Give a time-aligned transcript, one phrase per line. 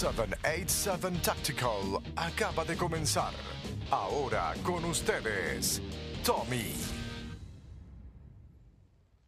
[0.00, 3.34] 787 Tactical acaba de comenzar.
[3.90, 5.82] Ahora con ustedes,
[6.24, 6.72] Tommy.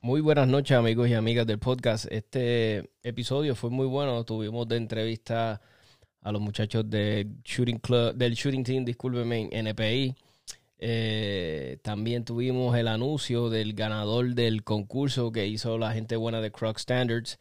[0.00, 2.06] Muy buenas noches amigos y amigas del podcast.
[2.10, 4.24] Este episodio fue muy bueno.
[4.24, 5.60] Tuvimos de entrevista
[6.22, 10.16] a los muchachos del Shooting Club, del Shooting Team, discúlpeme, NPI.
[10.78, 16.50] Eh, también tuvimos el anuncio del ganador del concurso que hizo la gente buena de
[16.50, 17.38] Croc Standards,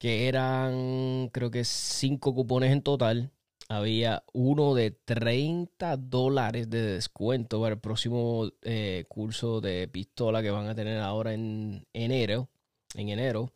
[0.00, 3.30] que eran creo que cinco cupones en total.
[3.68, 10.50] Había uno de 30 dólares de descuento para el próximo eh, curso de pistola que
[10.50, 12.48] van a tener ahora en enero.
[12.94, 13.52] En enero.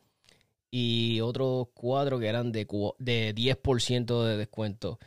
[0.70, 2.66] Y otros cuatro que eran de,
[2.98, 4.98] de 10% de descuento.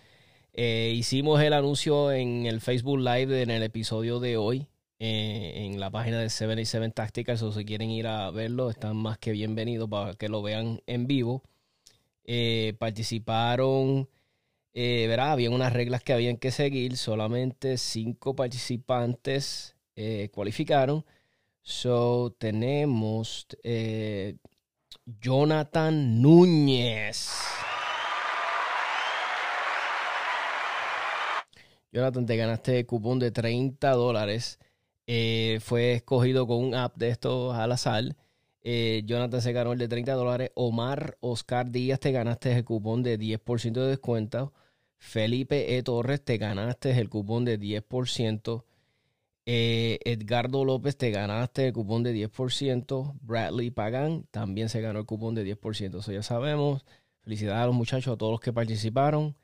[0.54, 4.68] Eh, hicimos el anuncio en el Facebook Live en el episodio de hoy,
[5.00, 7.38] eh, en la página de 77 Tactical.
[7.44, 11.08] O si quieren ir a verlo, están más que bienvenidos para que lo vean en
[11.08, 11.44] vivo.
[12.26, 14.10] Eh, participaron,
[14.74, 16.98] verá, había unas reglas que habían que seguir.
[16.98, 19.76] Solamente cinco participantes
[20.32, 21.06] cualificaron.
[21.62, 23.48] So tenemos
[25.06, 27.30] Jonathan Núñez.
[31.92, 34.60] Jonathan, te ganaste el cupón de 30 dólares.
[35.08, 38.16] Eh, fue escogido con un app de estos al azar.
[38.62, 40.52] Eh, Jonathan se ganó el de 30 dólares.
[40.56, 44.54] Omar Oscar Díaz te ganaste el cupón de 10% de descuento.
[44.98, 45.84] Felipe E.
[45.84, 48.66] Torres te ganaste el cupón de 10%.
[49.46, 53.16] Eh, Edgardo López te ganaste el cupón de 10%.
[53.22, 56.00] Bradley Pagan también se ganó el cupón de 10%.
[56.00, 56.86] Eso ya sabemos.
[57.22, 59.36] Felicidades a los muchachos, a todos los que participaron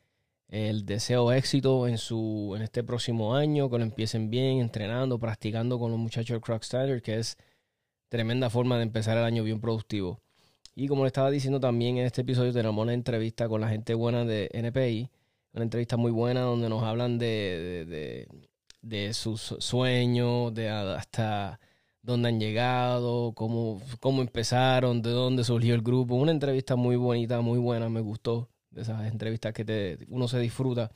[0.54, 5.80] el deseo éxito en su en este próximo año, que lo empiecen bien, entrenando, practicando
[5.80, 6.64] con los muchachos del Croc
[7.02, 7.38] que es
[8.08, 10.20] tremenda forma de empezar el año bien productivo.
[10.76, 13.96] Y como le estaba diciendo también en este episodio tenemos una entrevista con la gente
[13.96, 15.10] buena de NPI,
[15.54, 18.28] una entrevista muy buena donde nos hablan de,
[18.82, 21.60] de, sus sueños, de hasta
[22.04, 26.16] dónde han llegado, cómo, cómo empezaron, de dónde surgió el grupo.
[26.16, 30.40] Una entrevista muy bonita, muy buena, me gustó de esas entrevistas que te, uno se
[30.40, 30.92] disfruta.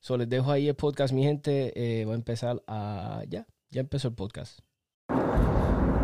[0.00, 1.72] So, les dejo ahí el podcast, mi gente.
[1.74, 3.22] Eh, voy a empezar a.
[3.28, 4.60] Ya, ya empezó el podcast.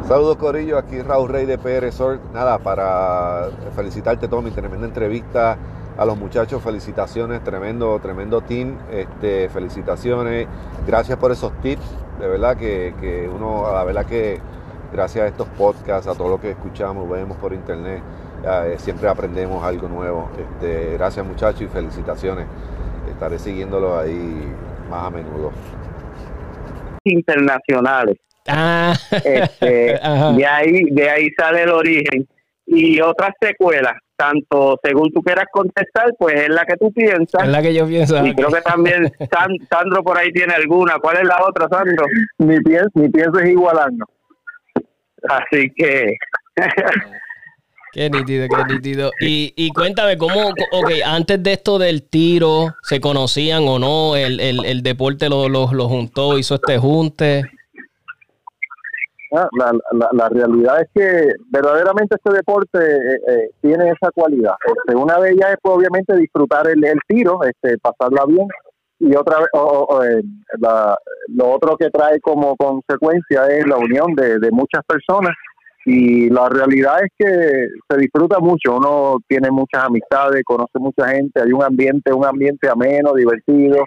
[0.08, 2.20] Saludos Corillo, aquí Raúl Rey de PR Resort.
[2.32, 5.56] Nada, para felicitarte Tommy, tremenda entrevista
[5.96, 10.48] a los muchachos, felicitaciones, tremendo, tremendo team, este, felicitaciones,
[10.86, 11.84] gracias por esos tips,
[12.18, 14.40] de verdad que, que uno, la verdad que
[14.92, 18.02] gracias a estos podcasts, a todo lo que escuchamos, vemos por internet,
[18.44, 20.30] eh, siempre aprendemos algo nuevo.
[20.38, 22.47] Este, gracias muchachos y felicitaciones.
[23.08, 24.48] Estaré siguiéndolo ahí
[24.88, 25.53] más a menudo.
[27.04, 28.19] Internacionales.
[28.48, 28.94] Ah.
[29.10, 29.66] Este,
[30.36, 32.28] de, ahí, de ahí sale el origen.
[32.66, 37.42] Y otras secuelas, tanto según tú quieras contestar, pues es la que tú piensas.
[37.42, 38.25] Es la que yo pienso.
[38.25, 39.12] Y creo que también
[39.70, 40.94] Sandro por ahí tiene alguna.
[41.00, 42.06] ¿Cuál es la otra, Sandro?
[42.38, 44.06] Mi pienso, mi pienso es igualando.
[45.28, 46.16] Así que
[47.92, 49.10] Qué nítido, qué nítido.
[49.20, 54.16] Y, y cuéntame, ¿cómo, ok, antes de esto del tiro, ¿se conocían o no?
[54.16, 57.44] ¿El, el, deporte lo, lo, juntó, hizo este junte?
[59.34, 64.54] Ah, la, la, la, realidad es que verdaderamente este deporte eh, eh, tiene esa cualidad.
[64.66, 68.47] Este, una de ellas es pues, obviamente disfrutar el, el tiro, este, pasarla bien,
[69.00, 69.48] y otra vez
[70.06, 70.22] eh,
[71.28, 75.32] lo otro que trae como consecuencia es la unión de, de muchas personas
[75.84, 81.41] y la realidad es que se disfruta mucho, uno tiene muchas amistades, conoce mucha gente,
[81.41, 83.84] hay un ambiente, un ambiente ameno, divertido,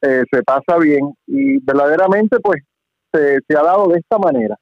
[0.00, 2.62] eh, se pasa bien y verdaderamente pues
[3.12, 4.56] se, ha dado de esta manera.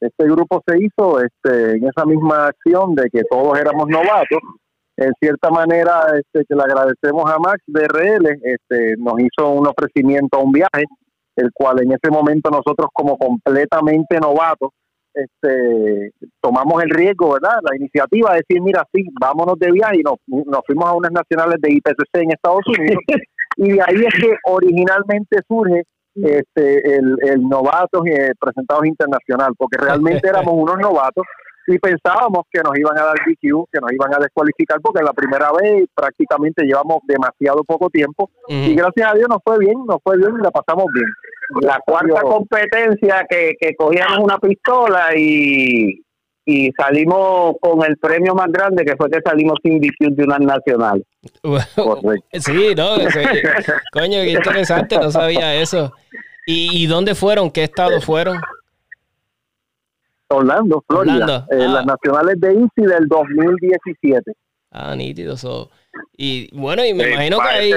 [0.00, 4.40] Este grupo se hizo este, en esa misma acción de que todos éramos novatos.
[4.96, 10.38] En cierta manera, este, que le agradecemos a Max de este, nos hizo un ofrecimiento
[10.38, 10.84] a un viaje,
[11.36, 14.70] el cual en ese momento nosotros como completamente novatos,
[15.14, 17.58] este, tomamos el riesgo, ¿verdad?
[17.62, 21.12] La iniciativa de decir, mira, sí, vámonos de viaje y nos, nos fuimos a unas
[21.12, 23.02] nacionales de IPCC en Estados Unidos.
[23.56, 25.84] y de ahí es que originalmente surge
[26.14, 31.24] este, el, el novatos eh, presentados internacional, porque realmente éramos unos novatos
[31.66, 35.12] y pensábamos que nos iban a dar DQ, que nos iban a descualificar, porque la
[35.12, 39.98] primera vez prácticamente llevamos demasiado poco tiempo y gracias a Dios nos fue bien, nos
[40.02, 41.06] fue bien y la pasamos bien.
[41.60, 46.02] La cuarta competencia que, que cogíamos una pistola y,
[46.44, 50.38] y salimos con el premio más grande que fue que salimos sin DQ de una
[50.38, 51.04] nacional.
[52.32, 52.96] sí, no,
[53.92, 55.92] coño, qué interesante, no sabía eso.
[56.46, 57.50] ¿Y, ¿Y dónde fueron?
[57.50, 58.38] ¿Qué estado fueron?
[60.28, 61.46] Orlando, Florida.
[61.50, 61.84] Eh, las ah.
[61.84, 64.32] nacionales de ICI del 2017.
[64.70, 65.36] Ah, nítido.
[65.36, 65.70] So.
[66.16, 67.72] Y bueno, y me imagino que ahí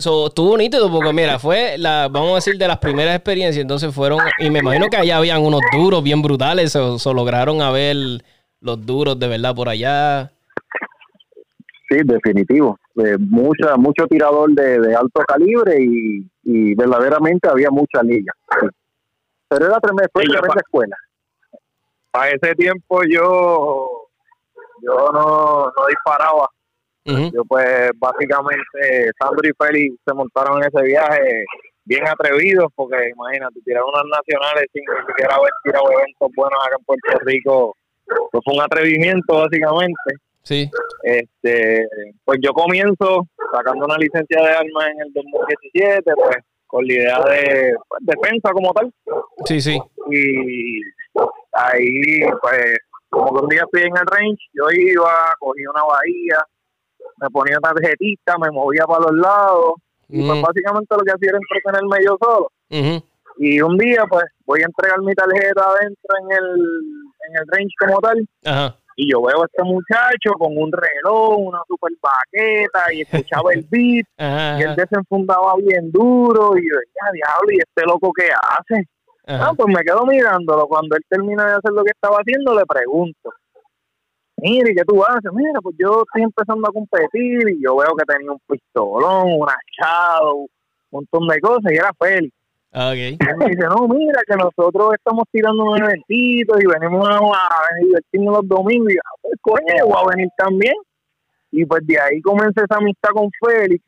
[0.00, 3.62] so, estuvo nítido porque mira, fue la, vamos a decir, de las primeras experiencias.
[3.62, 6.74] Entonces fueron, y me imagino que allá habían unos duros bien brutales.
[6.76, 7.96] O lograron a ver
[8.60, 10.30] los duros de verdad por allá.
[11.88, 12.78] Sí, definitivo.
[12.96, 18.32] Eh, mucha, mucho tirador de, alto calibre y, verdaderamente había mucha liga.
[19.48, 20.96] Pero era tremenda, fue tremenda escuela.
[22.12, 24.00] Para ese tiempo yo
[24.82, 26.48] yo no, no disparaba.
[27.04, 31.44] Yo pues básicamente Sandro y Félix se montaron en ese viaje
[31.84, 36.84] bien atrevidos porque imagínate, tirar unas nacionales sin siquiera haber tirado eventos buenos acá en
[36.84, 37.76] Puerto Rico,
[38.30, 40.10] pues fue un atrevimiento básicamente.
[40.42, 40.70] Sí.
[41.02, 41.86] Este,
[42.24, 46.36] pues yo comienzo sacando una licencia de armas en el 2017, pues
[46.66, 48.92] con la idea de pues, defensa como tal.
[49.44, 49.78] Sí, sí.
[50.10, 50.82] Y
[51.52, 52.76] ahí, pues,
[53.08, 56.38] como que un día estoy en el range, yo iba, cogía una bahía,
[57.20, 59.74] me ponía tarjetita, me movía para los lados,
[60.08, 62.50] y pues básicamente lo que hacía era entretenerme yo solo.
[63.38, 66.60] Y un día, pues, voy a entregar mi tarjeta adentro en el,
[67.28, 68.28] en el range como tal.
[68.44, 73.52] Ajá y yo veo a este muchacho con un reloj, una super baqueta y escuchaba
[73.54, 74.06] el beat
[74.58, 78.86] y él desenfundaba bien duro y yo decía, diablo, ¿y este loco qué hace?
[79.26, 80.66] Ah, pues me quedo mirándolo.
[80.66, 83.30] Cuando él termina de hacer lo que estaba haciendo, le pregunto,
[84.42, 85.32] mire, ¿qué tú haces?
[85.32, 89.48] Mira, pues yo estoy empezando a competir y yo veo que tenía un pistolón, un
[89.48, 90.48] achado, un
[90.90, 92.34] montón de cosas y era Félix.
[92.72, 93.18] Okay.
[93.18, 97.84] Y me dice, no, mira, que nosotros estamos tirando unos eventitos y venimos a, a
[97.84, 98.92] divertirnos los domingos.
[98.92, 100.74] Y yo, ah, pues coño, voy a venir también.
[101.50, 103.84] Y pues de ahí comencé esa amistad con Félix.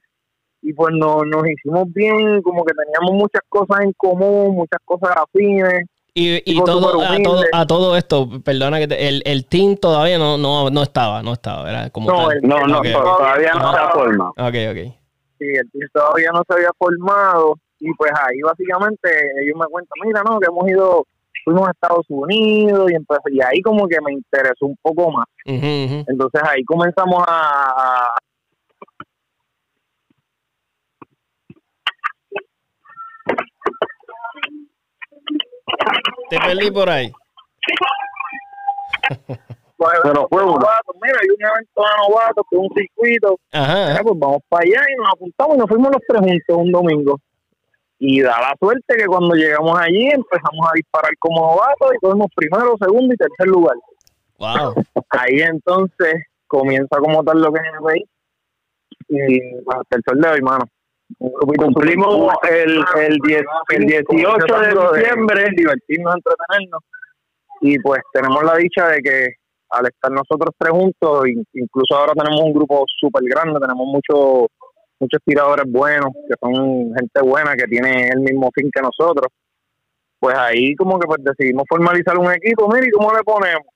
[0.62, 5.16] Y pues nos, nos hicimos bien, como que teníamos muchas cosas en común, muchas cosas
[5.16, 5.86] afines.
[6.14, 10.36] Y, y todo, a, todo, a todo esto, perdona que el, el team todavía no,
[10.36, 14.30] no, no estaba, no estaba, era como no, no, no, todavía no se ha formado.
[14.32, 14.94] Ok, ok.
[15.38, 19.08] Sí, el team todavía no se había formado y pues ahí básicamente
[19.42, 21.06] ellos me cuentan, mira, no, que hemos ido,
[21.44, 25.26] fuimos a Estados Unidos y, empecé, y ahí como que me interesó un poco más.
[25.46, 28.06] Entonces ahí comenzamos a,
[36.30, 37.12] Te perdí por ahí.
[39.82, 43.36] Pues, Pero fue novatos, mira, hay un evento de novatos, que un circuito.
[43.50, 44.00] Ajá.
[44.02, 47.20] pues vamos para allá y nos apuntamos y nos fuimos los tres juntos un domingo.
[47.98, 52.28] Y da la suerte que cuando llegamos allí empezamos a disparar como novatos y cogemos
[52.34, 53.76] primero, segundo y tercer lugar.
[54.38, 54.74] Wow.
[55.10, 58.04] Ahí entonces comienza como tal lo que es el
[59.08, 60.64] y hasta el sol de hoy, mano.
[61.18, 66.80] Cumplimos el, el, 10, el 18 de diciembre, divertirnos, entretenernos.
[67.60, 69.28] Y pues tenemos la dicha de que
[69.70, 71.24] al estar nosotros tres juntos,
[71.54, 74.48] incluso ahora tenemos un grupo súper grande, tenemos muchos
[75.02, 79.26] muchos tiradores buenos, que son gente buena, que tiene el mismo fin que nosotros,
[80.20, 83.66] pues ahí como que pues decidimos formalizar un equipo, mire, ¿y cómo le ponemos?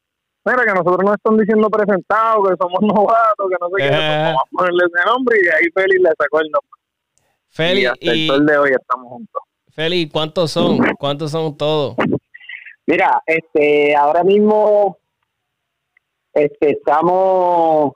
[0.44, 4.22] Mira, que nosotros nos están diciendo presentados, que somos novatos, que no sé qué, eh.
[4.30, 6.85] vamos a ponerle ese nombre y ahí Félix le sacó el nombre.
[7.56, 9.42] Félix, y hasta el sol de hoy estamos juntos.
[9.70, 10.78] Félix, ¿cuántos son?
[10.98, 11.96] ¿Cuántos son todos?
[12.86, 14.98] Mira, este, ahora mismo
[16.34, 17.92] este, estamos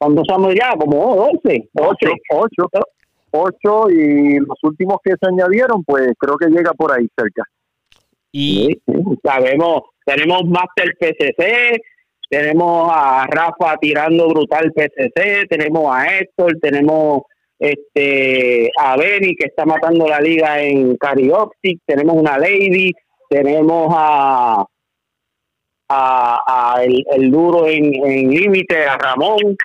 [0.00, 0.72] ¿Cuántos somos ya?
[0.78, 1.68] Como 12.
[1.74, 1.96] 8,
[2.30, 2.68] 8,
[3.32, 7.44] 8 y los últimos que se añadieron, pues creo que llega por ahí cerca.
[8.32, 8.80] Y
[9.22, 11.82] sabemos, tenemos Master PCC,
[12.30, 17.22] tenemos a Rafa tirando brutal PCC, tenemos a Héctor, tenemos
[17.58, 22.92] este a Benny que está matando la liga en Carioptic, tenemos una Lady,
[23.28, 24.64] tenemos a
[25.92, 29.56] a, el, el, duro en, en límite, a Ramón,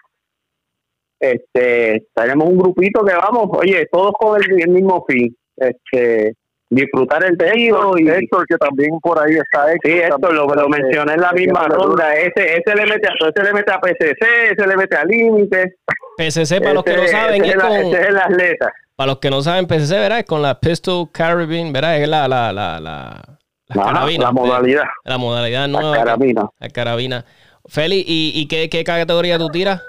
[1.19, 6.33] este, tenemos un grupito que vamos, oye, todos con el, mismo fin, este,
[6.69, 10.69] disfrutar el texto y Héctor que también por ahí está Héctor, sí esto lo, lo
[10.69, 12.13] mencioné en la misma ronda.
[12.15, 15.75] ese ese le mete a ese le mete a PCC ese le mete a límite.
[16.17, 18.73] PCC para los que no saben es, el atleta.
[18.95, 20.19] para los que no saben PCC ¿verdad?
[20.19, 21.97] es con la pistol carabine ¿verdad?
[21.97, 24.83] es la la la la, la, carabina, la modalidad.
[25.03, 26.49] La modalidad nueva la carabina.
[26.59, 27.25] La carabina.
[27.67, 29.81] Feli ¿y, y qué, qué categoría tú tiras?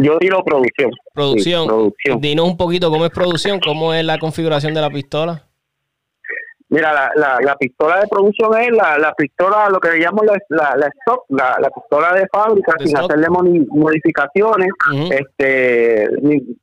[0.00, 0.90] Yo tiro producción.
[1.12, 1.92] Producción.
[2.20, 5.44] Dinos un poquito cómo es producción, cómo es la configuración de la pistola.
[6.70, 10.76] Mira, la, la, pistola de producción es la, la pistola, lo que le llamo la,
[10.76, 14.68] la, stock, la, la pistola de fábrica, sin hacerle modificaciones,
[15.10, 16.08] este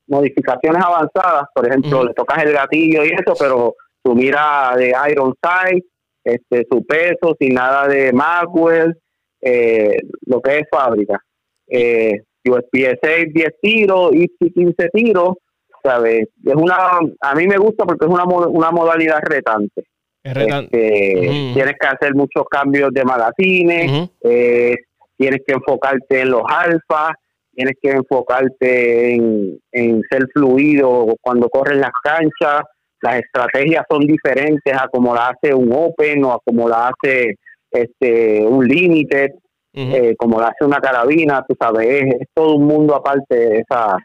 [0.05, 1.45] modificaciones avanzadas.
[1.55, 3.73] Por ejemplo, le tocas el gatillo y eso, pero
[4.03, 5.83] su mira de Iron Sight,
[6.23, 8.95] este, su peso, sin nada de Maxwell,
[9.41, 11.19] eh, lo que es fábrica.
[11.67, 15.35] Eh, USPSA 10 tiros, IPSI 15 tiros,
[15.83, 16.27] ¿sabes?
[16.45, 16.75] Es una,
[17.21, 19.83] a mí me gusta porque es una, una modalidad retante.
[20.23, 24.75] Este, tienes que hacer muchos cambios de magazines, eh,
[25.17, 27.11] tienes que enfocarte en los alfas,
[27.53, 32.63] tienes que enfocarte en, en ser fluido cuando corres las canchas,
[33.01, 37.35] las estrategias son diferentes a como la hace un Open o a como la hace
[37.69, 39.29] este un Limited,
[39.75, 43.97] eh, como la hace una carabina, tú sabes, es, todo un mundo aparte de esa,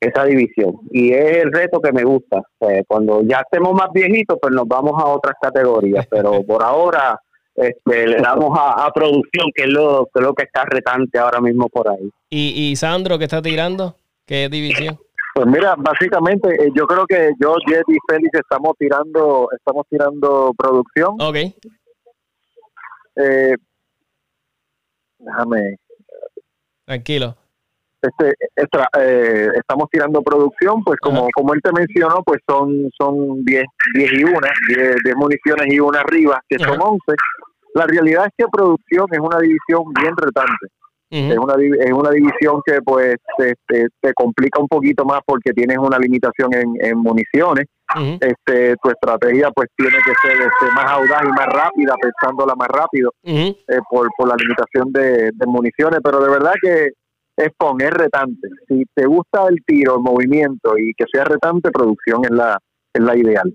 [0.00, 0.76] esa división.
[0.90, 2.42] Y es el reto que me gusta.
[2.86, 7.20] cuando ya estemos más viejitos, pues nos vamos a otras categorías, pero por ahora
[7.54, 11.40] este, le damos a, producción, que es, lo, que es lo que está retante ahora
[11.40, 12.10] mismo por ahí.
[12.28, 13.96] ¿Y, y Sandro, qué está tirando?
[14.26, 14.98] ¿Qué división?
[15.36, 20.54] Pues mira, básicamente eh, yo creo que yo, Jet y Félix estamos tirando, estamos tirando
[20.56, 21.14] producción.
[21.20, 21.36] Ok.
[23.16, 23.54] Eh,
[25.26, 25.76] déjame.
[26.84, 27.36] Tranquilo.
[28.00, 28.32] Este,
[29.00, 33.64] eh, estamos tirando producción, pues como como él te mencionó, pues son son 10
[33.94, 37.00] 10 y una, 10 municiones y una arriba, que son 11.
[37.74, 40.68] La realidad es que producción es una división bien retante
[41.10, 45.78] es, una, es una división que pues este, te complica un poquito más porque tienes
[45.78, 47.66] una limitación en, municiones.
[48.20, 52.68] Este Tu estrategia pues tiene que ser este, más audaz y más rápida, pensándola más
[52.68, 53.54] rápido eh,
[53.90, 56.00] por, por la limitación de, municiones.
[56.02, 56.90] Pero de verdad que
[57.36, 58.48] es pon, es retante.
[58.68, 62.58] Si te gusta el tiro, el movimiento y que sea retante, producción es la,
[62.92, 63.54] es la ideal.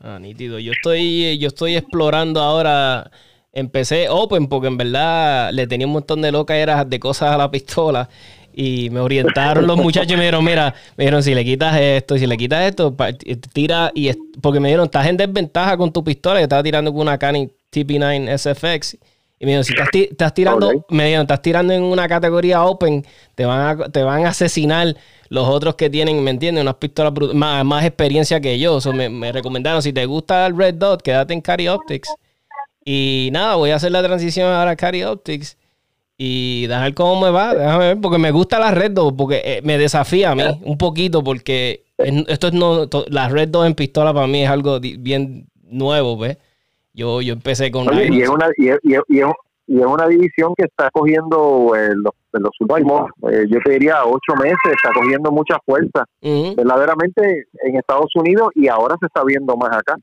[0.00, 0.58] Ah, nítido.
[0.58, 3.10] Yo estoy, yo estoy explorando ahora
[3.56, 7.50] empecé open porque en verdad le tenía un montón de locas de cosas a la
[7.50, 8.08] pistola
[8.58, 12.16] y me orientaron los muchachos y me dijeron, mira, me dijeron, si le quitas esto,
[12.16, 12.96] si le quitas esto,
[13.52, 14.10] tira y
[14.40, 17.52] porque me dijeron, estás en desventaja con tu pistola, yo estaba tirando con una Canon
[17.70, 18.94] TP9 SFX
[19.38, 19.74] y me dijeron, si
[20.08, 24.24] estás, tirando, me dijeron, estás tirando en una categoría open, te van a, te van
[24.24, 24.96] a asesinar
[25.28, 26.62] los otros que tienen, ¿me entiendes?
[26.62, 28.80] Unas pistolas más, más experiencia que yo.
[28.80, 32.08] So, me, me recomendaron, si te gusta el Red Dot, quédate en Carry Optics
[32.88, 35.58] y nada, voy a hacer la transición ahora a Cari Optics
[36.18, 37.54] y dejar cómo me va.
[37.54, 40.78] Déjame ver, porque me gusta la Red 2, porque eh, me desafía a mí un
[40.78, 42.88] poquito, porque esto es no.
[43.08, 46.38] La Red 2 en pistola para mí es algo bien nuevo, ¿ves?
[46.94, 47.86] Yo, yo empecé con.
[47.94, 49.24] y, es una, y, es,
[49.66, 54.56] una división que está cogiendo eh, los, los últimos, eh, yo te diría, ocho meses,
[54.64, 56.04] está cogiendo mucha fuerza.
[56.22, 59.96] Verdaderamente en Estados Unidos y ahora se está viendo más acá.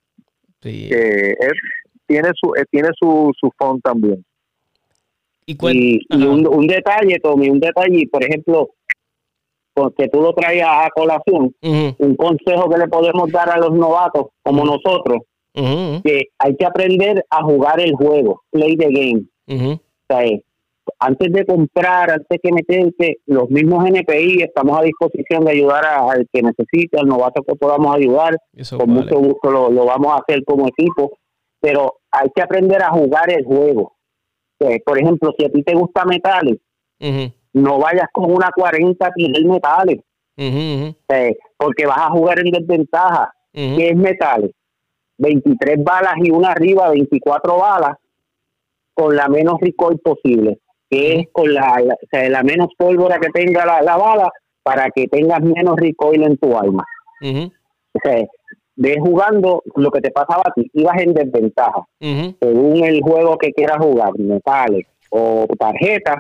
[0.61, 0.87] Sí.
[0.89, 1.53] Que es
[2.05, 4.23] tiene su eh, tiene su, su font también.
[5.45, 5.57] Y,
[6.11, 8.69] un, detalle, Tommy, un detalle, por ejemplo,
[9.97, 14.27] que tú lo traías a colación, un consejo que le podemos dar a los novatos
[14.43, 15.19] como nosotros,
[15.53, 19.79] que hay que aprender a jugar el juego, play the game.
[20.99, 26.27] antes de comprar, antes de meterte, los mismos NPI estamos a disposición de ayudar al
[26.31, 28.37] que necesite, al novato que podamos ayudar.
[28.77, 31.17] Con mucho gusto lo, lo, vamos a hacer como equipo
[31.63, 33.95] pero hay que aprender a jugar el juego.
[34.85, 36.57] Por ejemplo, si a ti te gusta metales,
[37.53, 39.99] no vayas con una 40 a tirar metales,
[41.57, 43.33] porque vas a jugar en desventaja.
[43.51, 44.51] ¿Qué es metales?
[45.17, 47.97] 23 balas y una arriba, 24 balas,
[48.93, 53.97] con la menos recoil posible, que es con la, la, menos pólvora que tenga la,
[53.97, 54.31] bala
[54.63, 56.83] para que tengas menos recoil en tu arma.
[57.21, 58.25] O sea,
[58.75, 61.85] ves jugando lo que te pasaba a ti, ibas en desventaja.
[61.99, 66.17] Según el juego que quieras jugar, metales o tarjetas,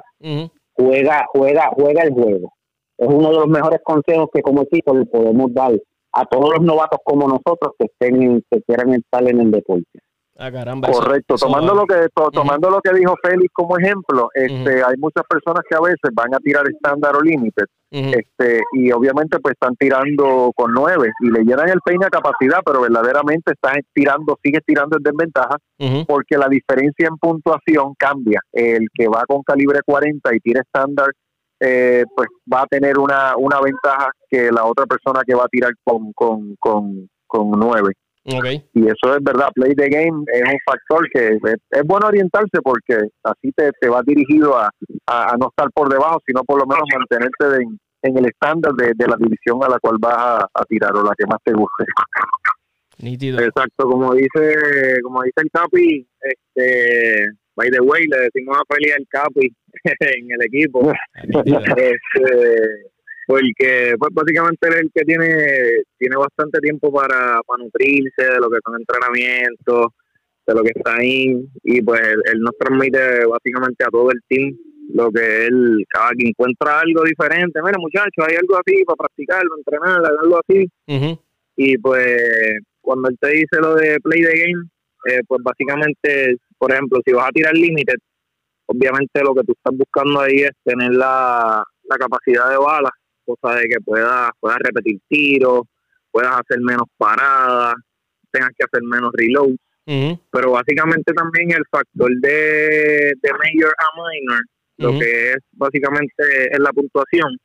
[0.73, 2.53] juega, juega, juega el juego.
[2.97, 5.73] Es uno de los mejores consejos que como equipo le podemos dar
[6.13, 9.99] a todos los novatos como nosotros que estén que quieran estar en el deporte.
[10.37, 14.95] Ah, caramba, Correcto, tomando lo que tomando lo que dijo Félix como ejemplo, este hay
[14.97, 19.53] muchas personas que a veces van a tirar estándar o límites, este y obviamente pues
[19.53, 24.37] están tirando con nueve y le llenan el peine a capacidad, pero verdaderamente estás tirando,
[24.41, 25.57] sigues tirando en desventaja
[26.07, 28.39] porque la diferencia en puntuación cambia.
[28.51, 31.11] El que va con calibre 40 y tira estándar
[31.59, 35.49] eh, pues va a tener una, una ventaja que la otra persona que va a
[35.49, 37.51] tirar con con con, con
[38.25, 38.69] 9.
[38.73, 42.97] Y eso es verdad, play the game es un factor que es, bueno orientarse porque
[43.23, 44.69] así te, te vas dirigido a,
[45.07, 47.67] a, no estar por debajo, sino por lo menos mantenerte
[48.03, 51.25] en el estándar de, la división a la cual vas a, tirar o la que
[51.25, 51.83] más te guste.
[53.43, 58.91] Exacto, como dice como dice el Capi, este, by the way, le decimos a Feli
[58.91, 59.53] al Capi
[59.99, 60.91] en el equipo.
[61.75, 62.92] este,
[63.33, 65.27] porque pues básicamente él es el que tiene
[65.97, 69.87] tiene bastante tiempo para, para nutrirse de lo que son entrenamientos
[70.45, 74.55] de lo que está ahí y pues él, nos transmite básicamente a todo el team
[74.93, 79.57] lo que él, cada que encuentra algo diferente, mira muchachos, hay algo así para practicarlo,
[79.57, 80.69] entrenar, algo así.
[81.55, 84.67] Y pues cuando él te dice lo de play the game,
[85.09, 87.95] eh, pues básicamente, por ejemplo, si vas a tirar limited,
[88.67, 92.91] obviamente lo que tú estás buscando ahí es tener la, la capacidad de bala,
[93.25, 95.61] cosa de que puedas, puedas repetir tiros,
[96.11, 97.75] puedas hacer menos paradas,
[98.31, 99.57] tengas que hacer menos reloads.
[100.31, 104.43] Pero básicamente también el factor de, de major a minor,
[104.77, 107.37] lo que es básicamente es la puntuación,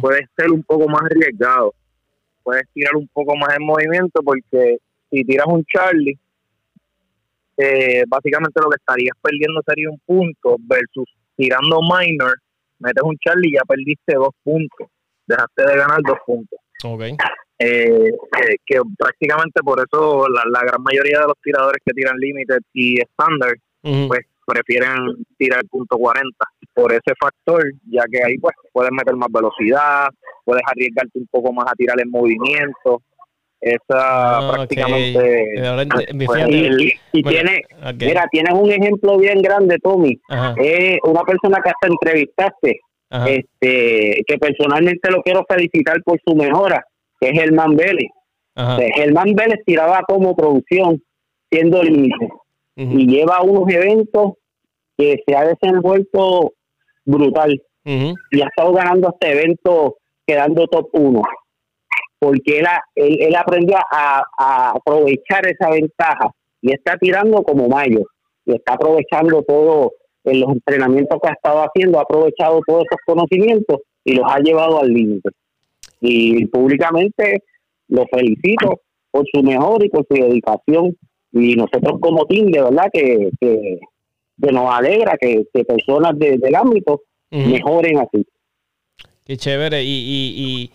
[0.00, 1.74] puede ser un poco más arriesgado.
[2.42, 4.78] Puedes tirar un poco más en movimiento porque
[5.10, 6.18] si tiras un Charlie,
[7.56, 12.36] eh, básicamente lo que estarías perdiendo sería un punto versus tirando minor,
[12.78, 14.88] metes un Charlie y ya perdiste dos puntos.
[15.26, 16.58] Dejaste de ganar dos puntos.
[16.84, 17.16] Okay.
[17.58, 18.10] Eh,
[18.66, 23.54] que prácticamente por eso la, gran mayoría de los tiradores que tiran limited y estándar,
[24.08, 26.30] pues prefieren tirar punto 40
[26.74, 30.08] por ese factor, ya que ahí pues puedes meter más velocidad,
[30.44, 33.02] puedes arriesgarte un poco más a tirar en movimiento.
[33.58, 33.78] Esa
[34.38, 35.46] ah, prácticamente.
[36.26, 36.46] Pues,
[37.12, 37.62] y, tiene,
[37.98, 40.20] mira, tienes un ejemplo bien grande, Tommy.
[40.56, 42.80] Es una persona que hasta entrevistaste,
[43.10, 46.84] este, que personalmente lo quiero felicitar por su mejora
[47.20, 48.10] que es Germán Vélez.
[48.94, 51.02] Germán Vélez tiraba como producción
[51.50, 52.28] siendo límite
[52.74, 54.34] y lleva unos eventos
[54.96, 56.52] que se ha desenvuelto
[57.04, 57.60] brutal.
[57.84, 59.96] Y ha estado ganando este evento
[60.26, 61.22] quedando top uno.
[62.18, 66.30] Porque él, él, aprendió a, aprovechar esa ventaja.
[66.60, 68.06] Y está tirando como mayo.
[68.44, 69.92] Y está aprovechando todo
[70.26, 74.38] en los entrenamientos que ha estado haciendo, ha aprovechado todos esos conocimientos y los ha
[74.40, 75.30] llevado al límite.
[76.00, 77.42] Y públicamente
[77.88, 78.80] lo felicito
[79.10, 80.96] por su mejor y por su dedicación.
[81.32, 83.78] Y nosotros como team de verdad que, que,
[84.52, 88.24] nos alegra que, personas del ámbito mejoren así.
[89.24, 89.82] Qué chévere.
[89.82, 90.70] Y, y,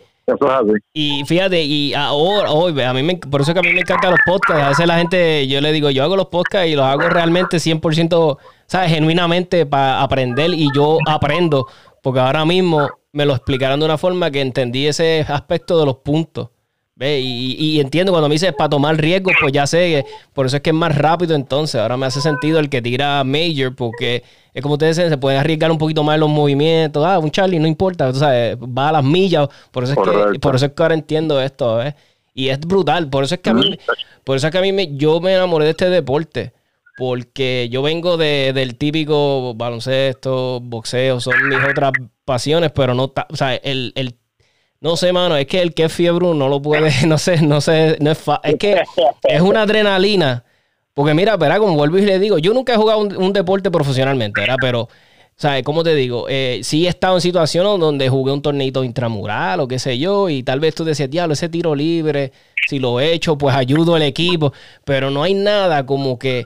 [0.93, 1.23] y...
[1.25, 4.19] fíjate, y ahora, hoy, a mí me, por eso que a mí me encantan los
[4.25, 4.63] podcasts.
[4.63, 7.57] A veces la gente, yo le digo, yo hago los podcasts y los hago realmente
[7.57, 8.37] 100%,
[8.71, 8.89] ¿sabes?
[8.89, 11.67] Genuinamente para aprender y yo aprendo,
[12.01, 15.97] porque ahora mismo me lo explicaron de una forma que entendí ese aspecto de los
[15.97, 16.47] puntos.
[16.95, 17.19] ¿Ve?
[17.19, 20.61] Y, entiendo cuando me dices para tomar riesgos, pues ya sé que por eso es
[20.61, 21.81] que es más rápido entonces.
[21.81, 25.37] Ahora me hace sentido el que tira Major, porque es como ustedes dicen, se puede
[25.37, 27.03] arriesgar un poquito más en los movimientos.
[27.05, 29.49] Ah, un Charlie no importa, sabes, va a las millas.
[29.71, 31.95] Por eso es, que, por eso es que ahora entiendo esto, ¿ves?
[32.33, 33.09] Y es brutal.
[33.09, 33.77] Por eso es que a mí,
[34.23, 36.53] por eso es que a mí me, yo me enamoré de este deporte
[36.97, 41.91] porque yo vengo de, del típico baloncesto, boxeo, son mis otras
[42.25, 44.15] pasiones, pero no, o sea, el, el
[44.81, 47.61] no sé, mano, es que el que es fiebre no lo puede, no sé, no
[47.61, 48.81] sé, no es Es que
[49.23, 50.43] es una adrenalina.
[50.93, 54.41] Porque mira, verá, como vuelvo y le digo, yo nunca he jugado un, deporte profesionalmente,
[54.41, 54.57] ¿verdad?
[54.59, 54.89] Pero,
[55.37, 55.63] ¿sabes?
[55.63, 56.25] ¿Cómo te digo?
[56.27, 60.27] Eh, sí he estado en situaciones donde jugué un torneito intramural o qué sé yo,
[60.29, 62.33] y tal vez tú decías, diablo, ese tiro libre,
[62.67, 64.51] si lo he hecho, pues ayudo al equipo.
[64.83, 66.43] Pero no hay nada como que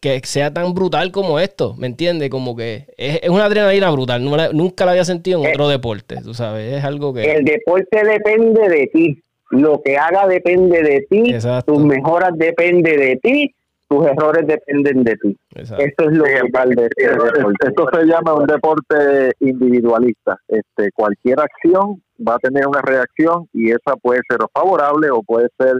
[0.00, 2.30] que, sea tan brutal como esto, ¿me entiendes?
[2.30, 6.32] Como que es, una adrenalina brutal, nunca la había sentido en eh, otro deporte, tú
[6.32, 7.24] sabes, es algo que...
[7.24, 11.34] El deporte depende de ti, lo que haga depende de ti,
[11.66, 13.54] tus mejoras depende de ti,
[13.88, 15.36] tus errores dependen de ti.
[15.54, 16.88] Eso es lo que vale.
[16.96, 20.38] Esto se llama un deporte individualista.
[20.46, 25.48] Este, cualquier acción va a tener una reacción y esa puede ser favorable o puede
[25.58, 25.74] ser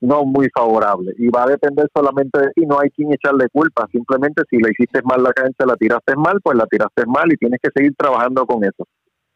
[0.00, 3.86] no muy favorable y va a depender solamente de ti, no hay quien echarle culpa,
[3.90, 7.36] simplemente si le hiciste mal la cancha, la tiraste mal, pues la tiraste mal y
[7.36, 8.86] tienes que seguir trabajando con eso.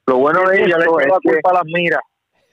[0.07, 1.31] Lo bueno de ello es que...
[1.31, 2.01] culpa las miras.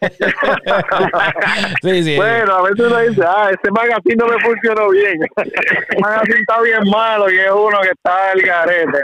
[2.17, 5.19] bueno, a veces uno dice, ah, este magazine no me funcionó bien.
[5.36, 9.04] este magazine está bien malo y es uno que está el garete.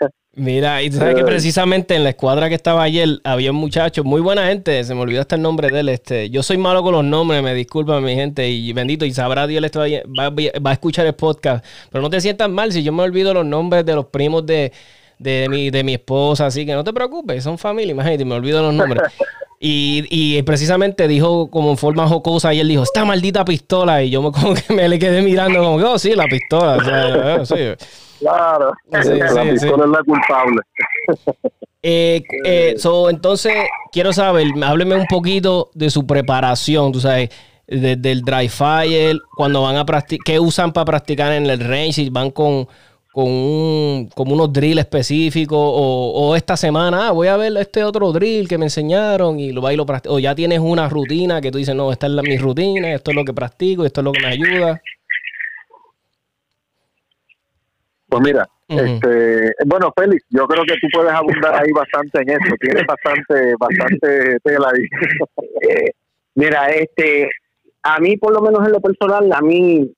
[0.38, 4.04] Mira, y tú sabes que precisamente en la escuadra que estaba ayer había un muchacho,
[4.04, 5.88] muy buena gente, se me olvidó hasta el nombre de él.
[5.88, 9.46] Este, yo soy malo con los nombres, me disculpa mi gente, y bendito, y sabrá
[9.46, 11.64] Dios, va, va, a escuchar el podcast.
[11.90, 14.72] Pero no te sientas mal si yo me olvido los nombres de los primos de,
[15.18, 18.60] de, mi, de mi esposa, así que no te preocupes, son familia, imagínate, me olvido
[18.60, 19.04] los nombres.
[19.58, 24.02] Y, y precisamente dijo como en forma jocosa y él dijo, esta maldita pistola.
[24.02, 26.76] Y yo me, como que me le quedé mirando como que, oh, sí, la pistola.
[27.40, 27.86] O sea, sí.
[28.18, 30.60] Claro, la pistola es la culpable.
[31.88, 32.74] Eh, eh,
[33.10, 33.54] entonces,
[33.92, 37.30] quiero saber, hábleme un poquito de su preparación, tú sabes,
[37.66, 41.92] desde el dry fire, cuando van a practicar, qué usan para practicar en el range,
[41.92, 42.66] si van con,
[43.12, 48.12] con un, como unos drills específicos o, esta semana, ah, voy a ver este otro
[48.12, 51.40] drill que me enseñaron y lo va y lo practico, o ya tienes una rutina
[51.40, 54.00] que tú dices, no, esta es la, mi rutina, esto es lo que practico, esto
[54.00, 54.80] es lo que me ayuda.
[58.18, 62.54] Pues mira, este, bueno, Félix, yo creo que tú puedes abundar ahí bastante en eso.
[62.60, 64.84] Tienes bastante, bastante tela ahí.
[65.68, 65.90] Eh,
[66.34, 67.28] mira, este,
[67.82, 69.90] a mí por lo menos en lo personal, a mí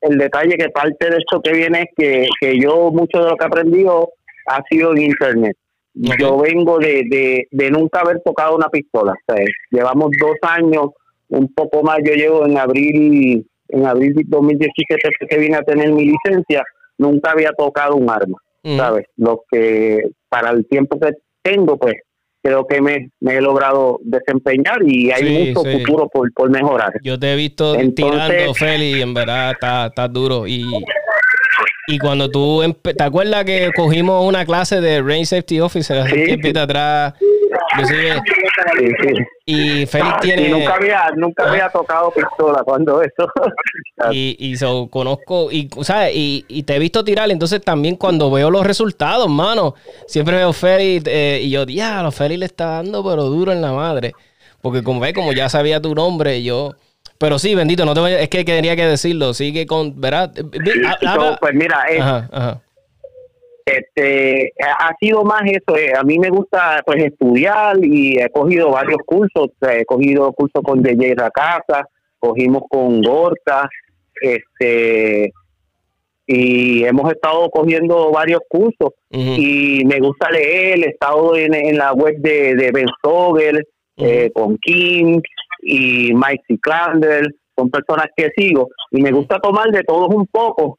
[0.00, 3.36] el detalle que parte de esto que viene es que, que yo mucho de lo
[3.36, 4.10] que he aprendido
[4.46, 5.56] ha sido en internet.
[5.94, 9.12] Yo vengo de, de, de nunca haber tocado una pistola.
[9.12, 10.86] o sea, llevamos dos años,
[11.28, 11.98] un poco más.
[12.04, 16.64] Yo llevo en abril, en abril de 2017 fue que vine a tener mi licencia.
[16.98, 18.38] Nunca había tocado un arma.
[18.76, 19.06] ¿sabes?
[19.16, 21.10] Lo que para el tiempo que
[21.42, 21.94] tengo, pues
[22.44, 25.78] creo que me, me he logrado desempeñar y hay Sí, mucho sí.
[25.78, 26.92] futuro por, por mejorar.
[27.02, 30.46] Yo te he visto Entonces- tirando, Feli, y en verdad está, está duro.
[30.46, 30.64] Y,
[31.88, 36.24] y cuando tú, ¿te acuerdas que cogimos una clase de Range Safety Officer hace Sí.
[36.26, 37.14] tiempito atrás?
[37.72, 38.22] Inclusive,
[38.78, 39.14] Sí, sí.
[39.46, 40.48] y Félix Y tiene...
[40.50, 43.28] nunca había, nunca había tocado pistola cuando eso.
[44.10, 46.12] Y, y so, conozco, y, ¿sabes?
[46.14, 49.74] Y, y te he visto tirar, entonces también cuando veo los resultados, mano,
[50.06, 53.72] siempre veo Feli eh, y yo, diablo, Feli le está dando pero duro en la
[53.72, 54.12] madre.
[54.60, 56.74] Porque como ve, como ya sabía tu nombre, yo...
[57.18, 60.32] Pero sí, bendito, no te vayas, es que quería que decirlo, sigue con, ¿verdad?
[60.34, 62.60] So, habla- pues mira, es- Ajá, ajá.
[63.64, 68.70] Este ha sido más eso eh, a mí me gusta pues estudiar y he cogido
[68.70, 71.86] varios cursos he cogido cursos con DJ Racasa
[72.18, 73.68] cogimos con Gorka
[74.20, 75.32] este
[76.26, 81.92] y hemos estado cogiendo varios cursos y me gusta leer he estado en, en la
[81.92, 85.20] web de, de Ben Stoger eh, con Kim
[85.62, 90.78] y Mike Ciclander son personas que sigo y me gusta tomar de todos un poco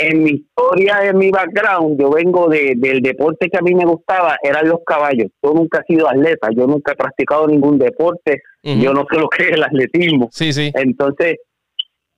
[0.00, 3.84] en mi historia, en mi background, yo vengo de, del deporte que a mí me
[3.84, 5.28] gustaba, eran los caballos.
[5.42, 9.28] Yo nunca he sido atleta, yo nunca he practicado ningún deporte, yo no sé lo
[9.28, 10.28] que es el atletismo.
[10.32, 10.70] Sí, sí.
[10.74, 11.36] Entonces,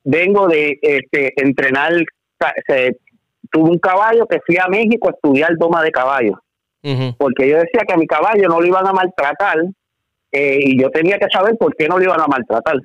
[0.05, 1.93] vengo de este, entrenar,
[2.67, 2.97] se-
[3.51, 6.41] tuve un caballo que fui a México a estudiar doma de caballo,
[6.83, 9.59] Ujú, porque yo decía que a mi caballo no lo iban a maltratar
[10.33, 12.77] eh, y yo tenía que saber por qué no lo iban a maltratar.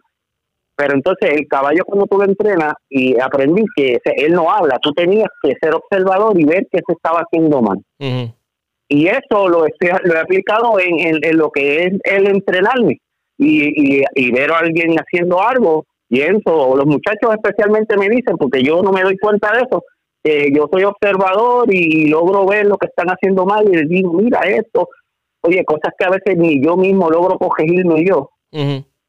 [0.78, 4.92] Pero entonces el caballo cuando tú lo entrenas y aprendí que él no habla, tú
[4.94, 7.80] tenías que ser observador y ver qué se estaba haciendo mal.
[8.90, 13.00] Y eso lo, estoy- lo he aplicado en, en- en lo que es el entrenarme
[13.40, 18.38] y, y, y ver a alguien haciendo algo y eso, los muchachos especialmente me dicen,
[18.38, 19.84] porque yo no me doy cuenta de eso,
[20.54, 24.40] yo soy observador y logro ver lo que están haciendo mal y les digo, mira
[24.42, 24.88] esto,
[25.42, 28.30] oye, cosas que a veces ni yo mismo logro corregirme yo.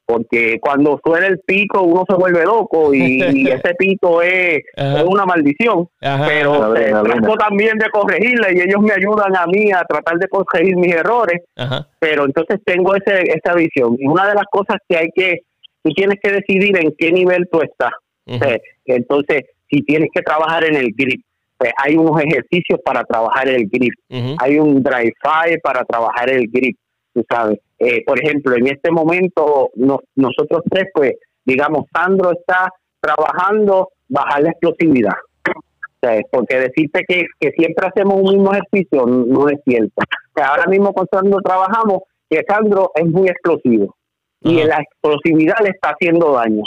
[0.09, 4.61] Porque cuando suena el pico uno se vuelve loco y, y ese pito es,
[5.05, 5.87] una maldición.
[6.01, 7.01] Ajá, Pero Adrenalina.
[7.01, 10.77] eh, trato también de corregirla y ellos me ayudan a mí a tratar de corregir
[10.77, 11.87] mis errores, ajá.
[11.99, 13.97] pero entonces tengo ese, esa visión.
[13.99, 15.43] Y una de las cosas que hay que,
[15.83, 17.93] tú tienes que decidir en qué nivel tú estás.
[18.27, 21.21] Eh, Entonces, si tienes que trabajar en el grip,
[21.59, 23.93] pues hay unos ejercicios para trabajar el grip
[24.39, 26.77] hay un drive fire para trabajar el grip,
[27.21, 27.59] tú sabes.
[27.79, 31.13] Eh, por ejemplo, en este momento no- nosotros tres, pues,
[31.45, 35.15] digamos, Sandro está trabajando bajar la explosividad.
[35.49, 39.93] O sea, porque decirte que, que siempre hacemos un mismo ejercicio no, no es cierto.
[39.97, 43.97] O sea, ahora mismo con Sandro trabajamos que Sandro es muy explosivo
[44.43, 44.69] y Ajá.
[44.69, 46.63] la explosividad le está haciendo daño.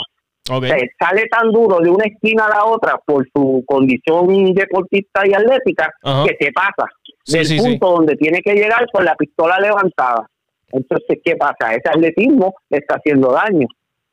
[0.50, 0.64] Ok.
[0.64, 5.22] O sea, sale tan duro de una esquina a la otra por su condición deportista
[5.26, 5.90] y atlética
[6.26, 6.90] que se pasa
[7.24, 7.64] Sí, del sí, sí.
[7.78, 10.26] punto donde tiene que llegar con la pistola levantada.
[10.72, 11.74] Entonces, ¿qué pasa?
[11.74, 13.66] Ese atletismo le está haciendo daño.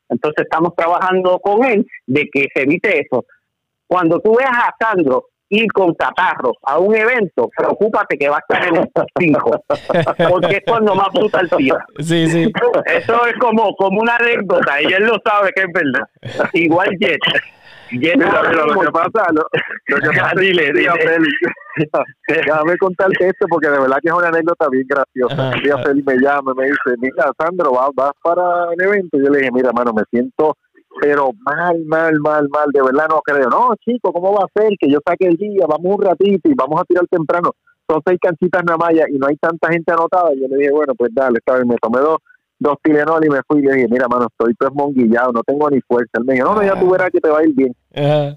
[0.08, 3.24] Entonces, estamos trabajando con él de que se evite eso.
[3.86, 8.38] Cuando tú veas a Sandro ir con catarro a un evento, preocúpate que va a
[8.38, 9.64] estar en el top 5,
[10.30, 11.84] porque es cuando más brutal tira.
[11.98, 12.52] Sí, sí.
[12.86, 16.48] Eso es como, como una anécdota, y él lo sabe que es verdad.
[16.52, 17.18] Igual Jet.
[17.90, 19.44] Jet Mira, lo que pasa, lo,
[19.88, 21.06] lo que pasa Dile, Mira, dile.
[21.08, 21.34] Félix,
[22.28, 25.34] déjame contarte esto porque de verdad que es una anécdota bien graciosa.
[25.34, 25.56] Ajá.
[25.56, 29.16] Un día Félix me llama y me dice, mira, Sandro, ¿vas, vas para el evento?
[29.18, 30.56] Y yo le dije, mira, mano, me siento
[30.98, 33.48] pero mal, mal, mal, mal, de verdad no creo.
[33.48, 34.72] No, chico, ¿cómo va a ser?
[34.78, 37.52] Que yo saque el día, vamos un ratito y vamos a tirar temprano.
[37.88, 40.32] Son seis canchitas nada más y no hay tanta gente anotada.
[40.34, 42.18] Y yo le dije, bueno, pues dale, está bien, me tomé dos,
[42.58, 45.68] dos Tylenol y me fui y le dije, mira, mano, estoy pues monguillado, no tengo
[45.70, 46.10] ni fuerza.
[46.14, 47.74] Él me dijo, no, no, ya tú verás que te va a ir bien.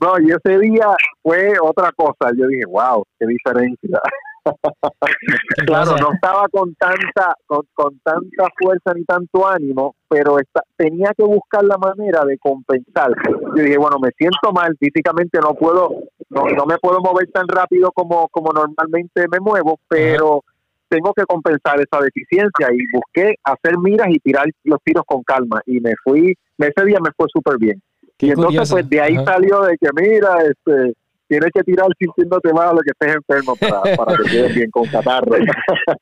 [0.01, 0.87] No, y ese día
[1.21, 2.31] fue otra cosa.
[2.35, 3.99] Yo dije, wow, qué diferencia.
[4.43, 10.37] ¿Qué Claro, no estaba con tanta con, con tanta fuerza ni tanto ánimo, pero
[10.75, 13.11] tenía que buscar la manera de compensar.
[13.55, 15.89] Yo dije, bueno, me siento mal, físicamente no puedo,
[16.29, 20.43] no, no me puedo mover tan rápido como, como normalmente me muevo, pero
[20.89, 25.61] tengo que compensar esa deficiencia y busqué hacer miras y tirar los tiros con calma
[25.65, 27.81] y me fui, ese día me fue súper bien.
[28.17, 28.75] Qué y entonces curioso.
[28.75, 29.25] pues de ahí Ajá.
[29.33, 30.93] salió de que mira, este
[31.33, 35.31] tienes que tirar sintiéndote malo que estés enfermo para, para que quedes bien con catarro.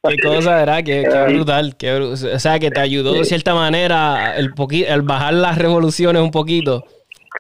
[0.08, 0.84] Qué cosa, ¿verdad?
[0.84, 1.76] Qué, qué brutal.
[1.78, 4.54] qué o sea, que te ayudó de cierta manera el,
[4.88, 6.84] el bajar las revoluciones un poquito.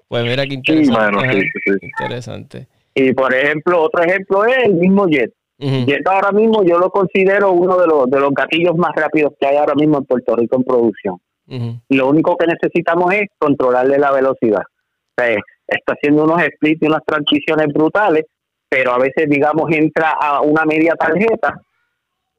[0.07, 1.31] Pues mira qué interesante.
[1.31, 1.87] sí, sí, sí.
[1.99, 2.67] Interesante.
[2.93, 5.31] Y por ejemplo, otro ejemplo es el mismo Jet.
[5.59, 5.85] Ujú.
[5.85, 9.47] Jet ahora mismo yo lo considero uno de los, de los gatillos más rápidos que
[9.47, 11.15] hay ahora mismo en Puerto Rico en producción.
[11.47, 11.79] Ujú.
[11.89, 14.61] Lo único que necesitamos es controlarle la velocidad.
[14.61, 15.37] O sea,
[15.77, 18.25] está haciendo unos splits y unas transiciones brutales,
[18.69, 21.59] pero a veces, digamos, entra a una media tarjeta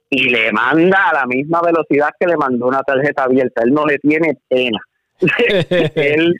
[0.09, 3.62] y le manda a la misma velocidad que le mandó una tarjeta abierta.
[3.62, 4.79] Él no le tiene pena.
[5.95, 6.35] Él,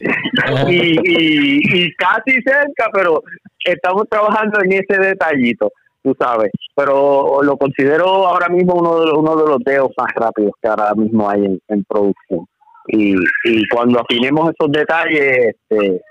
[0.69, 3.23] y, y, y casi cerca, pero
[3.65, 5.71] estamos trabajando en ese detallito,
[6.03, 6.51] tú sabes.
[6.75, 10.69] Pero lo considero ahora mismo uno de los, uno de los dedos más rápidos que
[10.69, 12.47] ahora mismo hay en, en producción.
[12.89, 16.03] Y, y cuando afinemos esos detalles, este,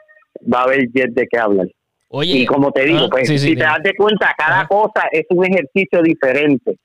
[0.51, 1.67] va a haber jet de qué hablar.
[2.09, 3.55] Oye, y como te digo, ah, pues sí, sí, si sí.
[3.55, 6.75] te das de cuenta, cada cosa es un ejercicio diferente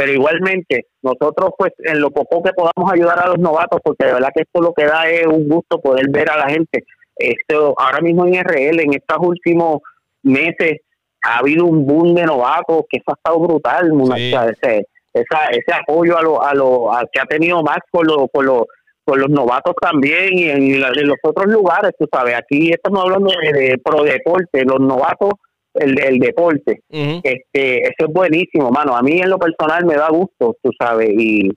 [0.00, 4.14] pero igualmente nosotros pues en lo poco que podamos ayudar a los novatos porque de
[4.14, 6.84] verdad que esto lo que da es un gusto poder ver a la gente
[7.16, 9.80] esto ahora mismo en RL en estos últimos
[10.22, 10.78] meses
[11.22, 14.48] ha habido un boom de novatos que eso ha estado brutal muchacha.
[14.48, 18.46] ese ese apoyo a lo, a lo a que ha tenido Max con los con
[18.46, 18.62] los
[19.10, 23.02] con los novatos también y en, la- en los otros lugares tú sabes aquí estamos
[23.04, 25.30] hablando de, de pro deporte los novatos
[25.74, 26.80] el, el deporte.
[27.22, 28.96] Este eso es buenísimo mano.
[28.96, 31.50] A mí en lo personal me da gusto tú sabes y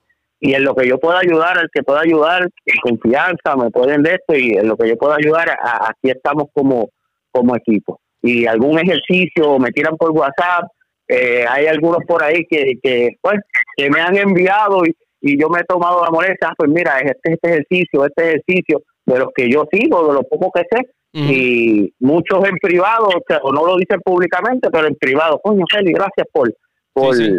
[0.46, 4.04] y en lo que yo pueda ayudar al que pueda ayudar en confianza me pueden
[4.04, 6.90] de esto y en lo que yo pueda ayudar a- aquí estamos como
[7.32, 8.00] como equipo.
[8.22, 10.66] Y algún ejercicio me tiran por WhatsApp
[11.08, 13.40] eh, hay algunos por ahí que que pues
[13.78, 17.34] que me han enviado y, y yo me he tomado la molestia pues mira este
[17.34, 21.94] este ejercicio este ejercicio de los que yo sigo de lo poco que sé y
[22.00, 25.94] muchos en privado, o, sea, o no lo dicen públicamente, pero en privado, coño, Feli,
[25.94, 26.52] gracias por
[26.92, 27.32] por, Sí, sí.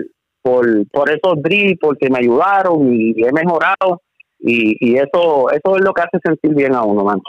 [0.42, 4.02] por por esos drills, porque me ayudaron y he mejorado
[4.38, 7.20] y, y eso eso es lo que hace sentir bien a uno, man.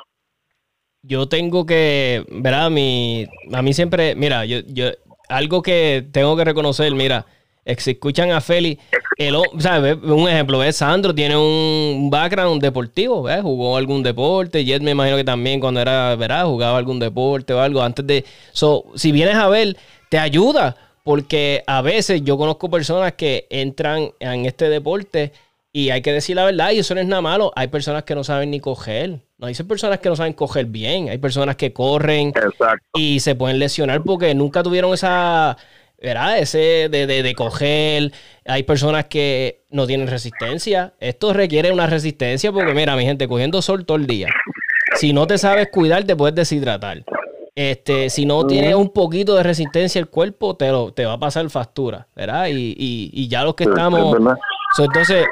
[1.01, 2.69] yo tengo que, ¿verdad?
[2.69, 4.85] Mi, a mí siempre, mira, yo, yo,
[5.29, 7.25] algo que tengo que reconocer, mira,
[7.65, 8.80] escuchan a Feli,
[9.17, 10.78] el, o sea, un ejemplo, ¿ves?
[10.78, 13.41] Sandro tiene un background deportivo, ¿ves?
[13.41, 16.45] Jugó algún deporte, Jet me imagino que también cuando era, ¿verdad?
[16.45, 18.23] Jugaba algún deporte o algo antes de...
[18.51, 19.75] So, si vienes a ver,
[20.10, 25.34] te ayuda, porque a veces yo conozco personas que entran en este deporte
[25.71, 27.51] y hay que decir la verdad, y eso no es nada malo.
[27.56, 29.19] Hay personas que no saben ni coger.
[29.38, 31.10] No hay personas que no saben coger bien.
[31.10, 32.97] Hay personas que corren Exacto.
[32.97, 35.58] y se pueden lesionar porque nunca tuvieron esa,
[36.05, 36.37] ¿verdad?
[36.37, 38.11] Ese de, de, de coger.
[38.45, 40.93] Hay personas que no tienen resistencia.
[40.99, 44.27] Esto requiere una resistencia porque, mira, mi gente, cogiendo sol todo el día.
[44.95, 47.03] Si no te sabes cuidar, te puedes deshidratar.
[47.55, 51.19] Este, si no tienes un poquito de resistencia el cuerpo, te, lo, te va a
[51.19, 52.47] pasar factura, ¿verdad?
[52.47, 54.15] Y, y, y ya los que Es estamos...
[54.75, 55.25] So, entonces,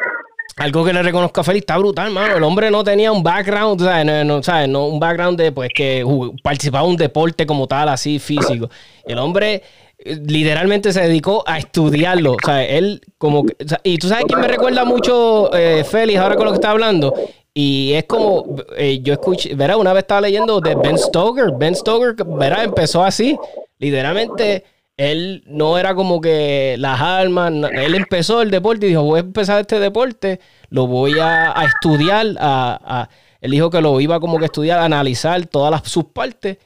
[0.55, 2.37] algo que le reconozco a Félix está brutal, mano.
[2.37, 4.05] El hombre no tenía un background, ¿sabes?
[4.05, 4.69] No, no, ¿sabes?
[4.69, 6.05] No, un background de pues que
[6.41, 8.69] participaba en un deporte como tal, así físico.
[9.05, 9.61] El hombre
[10.05, 12.33] literalmente se dedicó a estudiarlo.
[12.33, 16.35] O sea, él como que- y tú sabes quién me recuerda mucho eh, Félix ahora
[16.35, 17.13] con lo que está hablando.
[17.53, 21.51] Y es como, eh, yo escuché, verá, una vez estaba leyendo de Ben Stoker.
[21.55, 23.37] Ben Stoker, verá, empezó así.
[23.77, 24.63] Literalmente,
[24.97, 27.51] él no era como que las armas.
[27.73, 30.39] él empezó el deporte y dijo, voy a empezar este deporte,
[30.69, 32.27] lo voy a, a estudiar.
[32.39, 33.09] A, a-
[33.41, 36.57] él dijo que lo iba como que estudiar, analizar todas las, sus partes.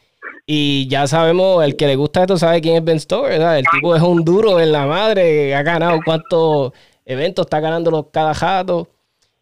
[0.50, 3.60] Y ya sabemos, el que le gusta esto sabe quién es Ben Stoker, ¿verdad?
[3.60, 6.72] El tipo es un duro en la madre, ha ganado cuántos
[7.04, 8.88] eventos, está ganándolos cada jato.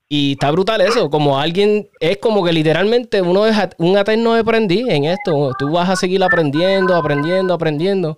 [0.10, 4.88] Y está brutal eso, como alguien, es como que literalmente uno es un eterno aprendiz
[4.90, 5.52] en esto.
[5.60, 8.18] Tú vas a seguir aprendiendo, aprendiendo, aprendiendo.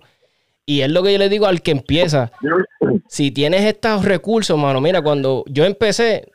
[0.64, 2.32] Y es lo que yo le digo al que empieza.
[3.08, 6.30] Si tienes estos recursos, mano, mira, cuando yo empecé,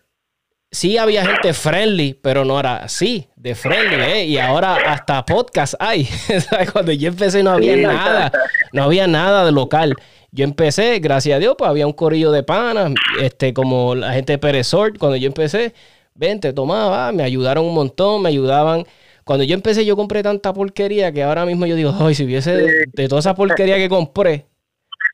[0.74, 4.26] sí había gente friendly, pero no era así, de friendly, ¿eh?
[4.26, 6.10] Y ahora hasta podcast hay.
[6.74, 8.32] Cuando yo empecé no había nada,
[8.74, 9.96] no había nada de local.
[10.32, 14.34] Yo empecé, gracias a Dios, pues había un corillo de panas, este, como la gente
[14.34, 15.76] de Perezort, cuando yo empecé,
[16.16, 18.84] vente, tomaba, me ayudaron un montón, me ayudaban.
[19.26, 22.58] Cuando yo empecé, yo compré tanta porquería que ahora mismo yo digo, ay, si hubiese
[22.58, 24.48] de, de toda esa porquería que compré,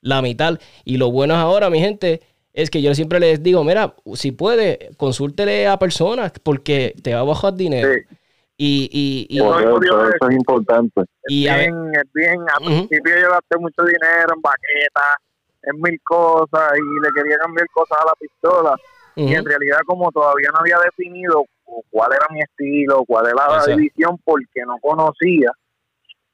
[0.02, 0.58] la mitad.
[0.86, 2.22] Y lo bueno es ahora, mi gente,
[2.54, 7.22] es que yo siempre les digo, mira, si puede, consúltele a personas porque te va
[7.22, 7.90] a bajar dinero.
[7.94, 8.18] Sí.
[8.62, 11.02] Y, y, y, Correcto, eso es importante.
[11.30, 12.42] y bien, es bien.
[12.58, 15.16] Al principio yo gasté mucho dinero en baquetas,
[15.64, 18.76] en mil cosas, y le quería cambiar cosas a la pistola.
[19.16, 21.46] Y en realidad, como todavía no había definido
[21.90, 23.78] cuál era mi estilo, cuál era la Exacto.
[23.78, 25.52] división, porque no conocía,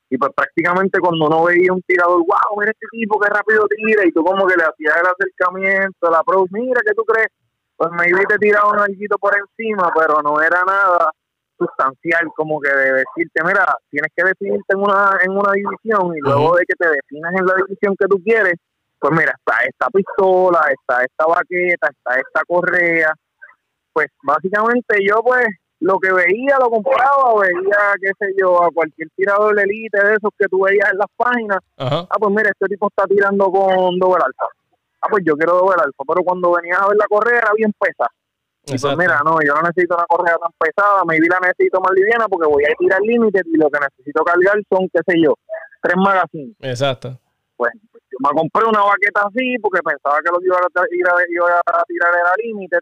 [0.09, 4.05] Y pues prácticamente cuando uno veía un tirador, wow, mira este tipo que rápido tira,
[4.05, 7.27] y tú como que le hacías el acercamiento, la pro, mira, ¿qué tú crees?
[7.75, 11.11] Pues me iba te tiraba un algo por encima, pero no era nada
[11.57, 16.19] sustancial como que de decirte, mira, tienes que definirte en una, en una división y
[16.19, 18.55] luego de que te definas en la división que tú quieres,
[18.99, 23.13] pues mira, está esta pistola, está esta baqueta, está esta correa,
[23.93, 25.45] pues básicamente yo pues
[25.79, 30.13] lo que veía lo compraba veía, qué sé yo, a cualquier tirador de élite de
[30.15, 31.59] esos que tú veías en las páginas.
[31.77, 34.45] Ah, pues mira, este tipo está tirando con doble alfa.
[35.01, 36.03] Ah, pues yo quiero doble alfa.
[36.07, 38.11] Pero cuando venías a ver la correa era bien pesada.
[38.67, 41.91] Y pues mira, no, yo no necesito una correa tan pesada, maybe la necesito más
[41.93, 45.37] liviana porque voy a tirar límite y lo que necesito cargar son, qué sé yo,
[45.83, 46.57] tres magazines.
[46.61, 47.19] Exacto.
[47.55, 51.05] Pues, yo me compré una baqueta así porque pensaba que lo que iba a, ir
[51.05, 52.77] a, iba a tirar era límite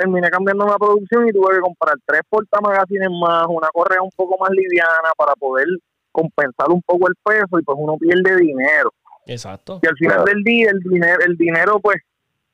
[0.00, 4.38] terminé cambiando una producción y tuve que comprar tres portamagazines más, una correa un poco
[4.40, 5.66] más liviana para poder
[6.10, 8.92] compensar un poco el peso y pues uno pierde dinero.
[9.26, 9.78] Exacto.
[9.82, 11.96] Y al final del día el dinero, el dinero pues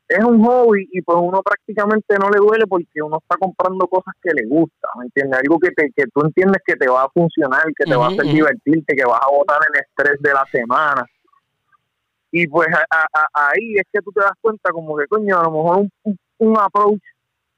[0.09, 4.15] es un hobby y pues uno prácticamente no le duele porque uno está comprando cosas
[4.21, 5.41] que le gusta, ¿me entiendes?
[5.41, 8.09] Algo que, te, que tú entiendes que te va a funcionar, que te va a
[8.09, 11.07] hacer divertirte, que vas a botar el estrés de la semana.
[12.33, 12.69] Y pues
[13.35, 16.59] ahí es que tú te das cuenta como que, coño, a lo mejor un, un
[16.59, 17.01] approach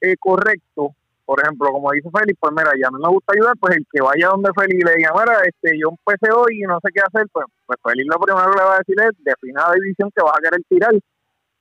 [0.01, 3.77] eh, correcto, por ejemplo, como dice Félix, pues mira, ya no me gusta ayudar, pues
[3.77, 6.91] el que vaya donde Félix le diga, mira, este, yo empecé hoy y no sé
[6.95, 9.75] qué hacer, pues, pues Félix lo primero que le va a decir es, defina la
[9.75, 10.95] división que vas a querer tirar,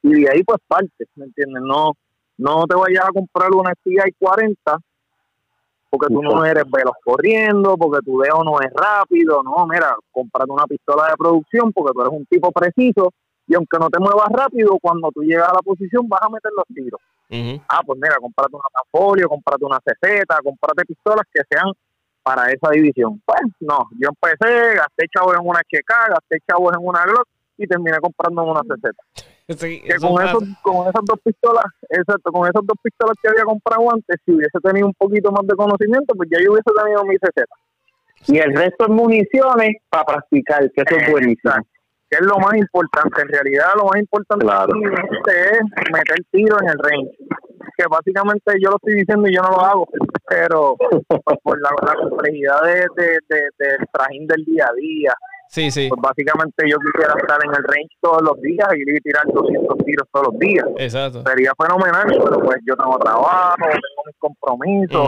[0.04, 1.62] y de ahí pues parte, ¿me entiendes?
[1.63, 1.91] No,
[2.38, 4.78] no te vayas a comprar una y 40
[5.89, 10.52] porque tú no eres veloz corriendo, porque tu dedo no es rápido, no, mira, comprate
[10.52, 13.13] una pistola de producción porque tú eres un tipo preciso
[13.47, 16.52] y aunque no te muevas rápido, cuando tú llegas a la posición vas a meter
[16.56, 17.02] los tiros.
[17.68, 21.72] Ah, pues mira, comprate una Tafolio, comprate una CZ, comprate pistolas que sean
[22.24, 23.22] para esa división.
[23.26, 27.68] Pues no, yo empecé, gasté chavos en una HK, gasté chavos en una Glock y
[27.68, 28.96] terminé comprando una CZ.
[29.48, 33.92] que con, esos, con esas dos pistolas, exacto, con esas dos pistolas que había comprado
[33.92, 37.16] antes, si hubiese tenido un poquito más de conocimiento, pues ya yo hubiese tenido mi
[37.18, 37.46] CZ.
[38.28, 41.54] Y el resto es municiones para practicar, que eso es buenísimo
[42.10, 43.22] que es lo más importante.
[43.22, 47.17] En realidad, lo más importante es meter tiro en el range.
[47.78, 49.88] Que básicamente yo lo estoy diciendo y yo no lo hago,
[50.28, 52.88] pero pues, por la, complejidad de,
[53.28, 55.13] del trajín del día a día.
[55.50, 55.88] Sí, sí.
[55.88, 60.08] Pues básicamente yo quisiera estar en el range todos los días y tirar 200 tiros
[60.12, 60.65] todos los días.
[60.78, 61.24] Exacto.
[61.26, 65.08] Sería fenomenal, pero pues yo tengo trabajo, tengo mis compromisos,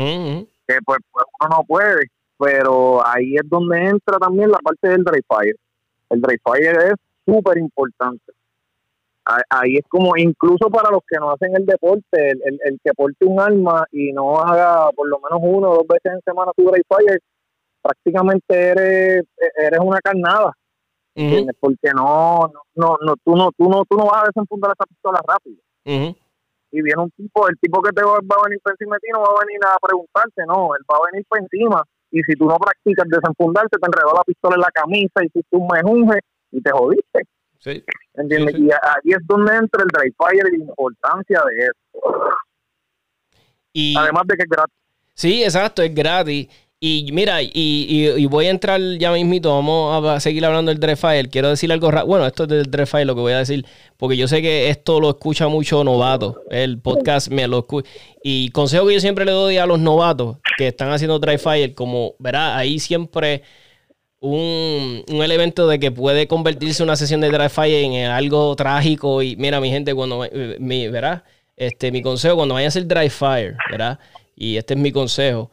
[0.67, 2.05] que pues, pues, uno no puede.
[2.37, 5.55] Pero ahí es donde entra también la parte del dry fire
[6.09, 6.95] el dry fire es
[7.25, 8.33] súper importante.
[9.49, 13.25] Ahí es como, incluso para los que no hacen el deporte, el, el, que porte
[13.25, 16.63] un arma y no haga por lo menos uno o dos veces en semana su
[16.63, 17.19] dry fire,
[17.79, 20.51] prácticamente eres, eres una carnada.
[21.59, 25.19] Porque no, no, no, tú no, tú no, tú no vas a desenfundar esa pistola
[25.27, 25.57] rápido.
[26.71, 29.07] Y viene un tipo, el tipo que te va, a venir por encima de ti
[29.11, 32.33] no va a venir a preguntarte, no, él va a venir por encima y si
[32.35, 36.19] tú no practicas desenfundarte, te enredó la pistola en la camisa, y tú me mejunje
[36.51, 37.21] y te jodiste.
[37.59, 37.83] Sí.
[38.13, 38.55] ¿Entiendes?
[38.57, 41.73] Y ahí es donde entra el dry fire y la importancia de eso.
[43.73, 44.75] Y, Además de que es gratis.
[45.13, 46.47] Sí, exacto, es gratis.
[46.81, 51.27] Y mira, y, y, voy a entrar ya mismito, vamos a seguir hablando del Drefile.
[51.27, 51.91] Quiero decir algo.
[52.05, 53.65] Bueno, esto es del Drefile lo que voy a decir,
[53.97, 56.41] porque yo sé que esto lo escucha mucho novato.
[56.49, 57.89] El podcast me lo escucha.
[58.23, 62.15] Y consejo que yo siempre le doy a los novatos que están haciendo Drefile, como
[62.17, 63.43] verá, ahí siempre
[64.21, 69.21] un, un, elemento de que puede convertirse una sesión de Drefile en algo trágico.
[69.21, 70.25] Y mira, mi gente, cuando
[70.59, 71.25] mi, verá,
[71.57, 73.99] este, mi consejo, cuando vaya a hacer Dry Fire, ¿verdad?
[74.33, 75.51] Y este es mi consejo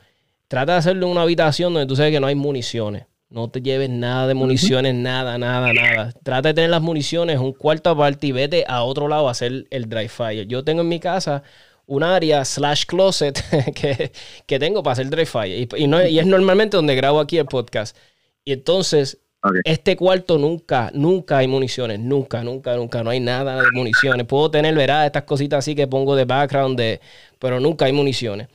[0.49, 3.07] Trata de hacerlo en una habitación donde tú sabes que no hay municiones.
[3.29, 6.13] No te lleves nada de municiones, nada, nada, nada.
[6.23, 9.67] Trata de tener las municiones un cuarto aparte y vete a otro lado a hacer
[9.71, 10.47] el dry fire.
[10.47, 11.43] Yo tengo en mi casa
[11.87, 13.43] un área slash closet
[14.47, 15.69] que, tengo para hacer dry fire.
[15.77, 17.97] Y, no, y, es normalmente donde grabo aquí el podcast.
[18.45, 19.19] Y entonces,
[19.65, 21.99] este cuarto nunca, nunca hay municiones.
[21.99, 23.03] Nunca, nunca, nunca.
[23.03, 24.25] No hay nada de municiones.
[24.27, 27.01] Puedo tener, verá, estas cositas así que pongo de background, de,
[27.41, 28.47] pero nunca hay municiones.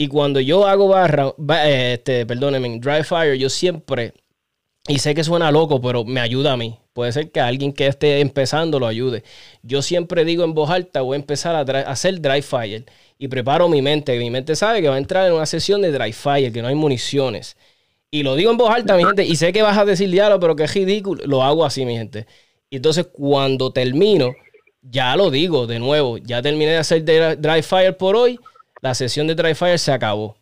[0.00, 1.34] Y cuando yo hago barra,
[1.66, 4.14] este, perdónenme, dry fire, yo siempre,
[4.88, 6.78] y sé que suena loco, pero me ayuda a mí.
[6.94, 9.24] Puede ser que alguien que esté empezando lo ayude.
[9.62, 12.86] Yo siempre digo en voz alta, voy a empezar a, hacer dry fire.
[13.18, 14.18] Y preparo mi mente.
[14.18, 16.68] Mi mente sabe que va a entrar en una sesión de dry fire, que no
[16.68, 17.58] hay municiones.
[18.10, 19.26] Y lo digo en voz alta, mi gente.
[19.26, 21.26] Y sé que vas a decir diálogo, pero que es ridículo.
[21.26, 22.26] Lo hago así, mi gente.
[22.70, 24.32] Y entonces cuando termino,
[24.80, 26.16] ya lo digo de nuevo.
[26.16, 28.40] Ya terminé de hacer dry fire por hoy
[28.80, 30.36] la sesión de Dry Fire se acabó.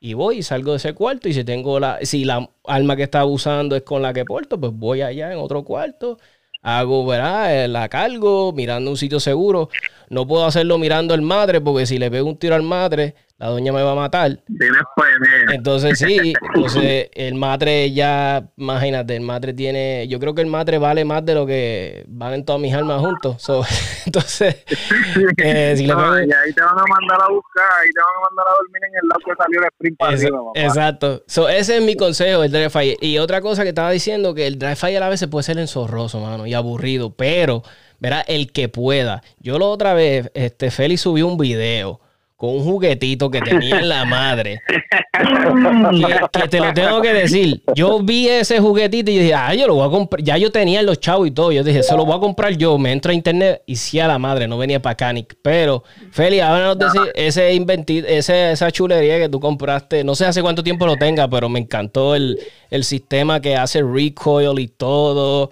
[0.00, 3.04] y voy y salgo de ese cuarto y si tengo la, si la arma que
[3.04, 6.18] estaba usando es con la que porto, pues voy allá en otro cuarto,
[6.62, 7.64] hago, ¿verdad?
[7.64, 9.68] Eh, La cargo mirando un sitio seguro.
[10.10, 13.48] No puedo hacerlo mirando al madre porque si le pego un tiro al madre, la
[13.48, 14.38] doña me va a matar.
[14.46, 15.10] Pues,
[15.52, 20.78] Entonces sí, entonces el madre ya, imagínate, el madre tiene, yo creo que el madre
[20.78, 23.42] vale más de lo que valen todas mis armas juntos.
[23.42, 23.62] So,
[24.06, 24.64] entonces,
[25.36, 28.46] eh, si No, ahí te van a mandar a buscar, ahí te van a mandar
[28.46, 30.60] a dormir en el lado que salió el sprint para arriba, papá.
[30.60, 31.24] Exacto.
[31.26, 32.96] So, ese es mi consejo, el Dry Fire.
[33.02, 36.20] Y otra cosa que estaba diciendo, que el Dry Fire a veces puede ser enzorroso,
[36.20, 37.62] mano, y aburrido, pero,
[37.98, 39.22] verá, el que pueda.
[39.40, 42.00] Yo la otra vez, este, Félix subió un video
[42.36, 44.60] con un juguetito que tenía en la madre.
[44.68, 47.62] que, que te lo tengo que decir.
[47.74, 50.22] Yo vi ese juguetito y dije, ah, yo lo voy a comprar.
[50.22, 51.50] Ya yo tenía los chavos y todo.
[51.52, 52.76] Yo dije, se lo voy a comprar yo.
[52.78, 55.36] Me entro a internet y sí a la madre, no venía para Canic.
[55.42, 60.04] Pero, Feli, háblanos de ese, ese inventi- ese, esa chulería que tú compraste.
[60.04, 62.38] No sé hace cuánto tiempo lo tenga, pero me encantó el,
[62.70, 65.50] el sistema que hace recoil y todo.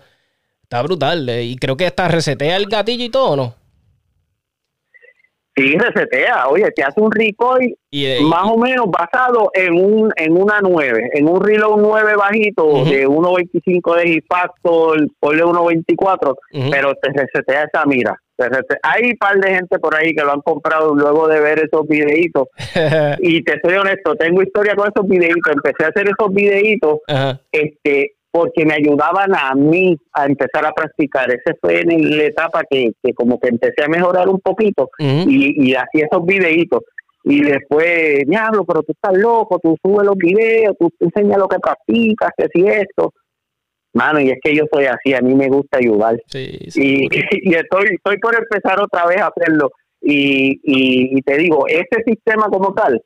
[0.62, 1.26] Está brutal.
[1.28, 3.54] eh, Y creo que hasta resetea el gatillo y todo, ¿no?
[5.56, 6.48] Sí, resetea.
[6.48, 10.58] Oye, te hace un recoil Y, eh, más o menos basado en un en una
[10.60, 12.84] 9, en un reload 9 bajito Ujú.
[12.90, 16.70] de 1.25 de hit factor, ponle 1.24, Ujú.
[16.70, 18.18] pero te resetea esa mira.
[18.82, 21.86] Hay un par de gente por ahí que lo han comprado luego de ver esos
[21.86, 22.48] videitos.
[23.20, 25.52] Y te soy honesto, tengo historia con esos videitos.
[25.54, 26.98] Empecé a hacer esos videitos
[27.52, 31.30] este porque me ayudaban a mí a empezar a practicar.
[31.30, 35.68] Ese fue en la etapa que, que como que empecé a mejorar un poquito y,
[35.68, 36.80] y hacía esos videitos.
[37.22, 41.60] Y después, diablo, pero tú estás loco, tú subes los videos, tú enseñas lo que
[41.60, 43.12] practicas, que si esto.
[43.92, 46.20] Mano, y es que yo soy así, a mí me gusta ayudar.
[46.26, 47.08] Sí, Y, sí.
[47.30, 49.70] y estoy, estoy por empezar otra vez a hacerlo.
[50.00, 53.00] Y, y, y te digo, este sistema como tal,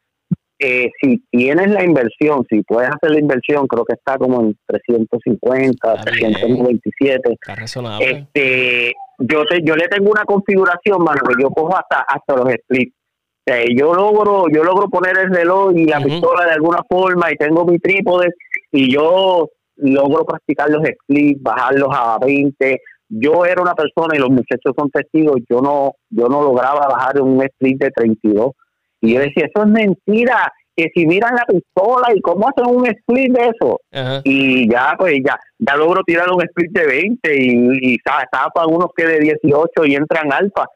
[0.60, 4.58] eh, si tienes la inversión, si puedes hacer la inversión, creo que está como en
[4.66, 6.32] 350, Está bien.
[6.32, 7.32] 397.
[7.32, 8.10] Está razonable.
[8.10, 12.52] Este, yo te, yo le tengo una configuración, mano, que yo cojo hasta hasta los
[12.52, 12.92] splits.
[12.92, 17.32] O sea, yo logro yo logro poner el reloj y la pistola de alguna forma
[17.32, 18.28] y tengo mi trípode
[18.72, 22.80] y yo logro practicar los splits, bajarlos a 20.
[23.10, 27.22] Yo era una persona y los muchachos son testigos, yo no yo no lograba bajar
[27.22, 28.50] un split de 32
[29.00, 32.86] y yo decía, eso es mentira, que si miran la pistola y cómo hacen un
[32.86, 34.20] split de eso, Ajá.
[34.24, 38.64] y ya pues ya ya logro tirar un split de 20 y, y sa- tapa
[38.66, 40.66] unos que de 18 y entran alfa.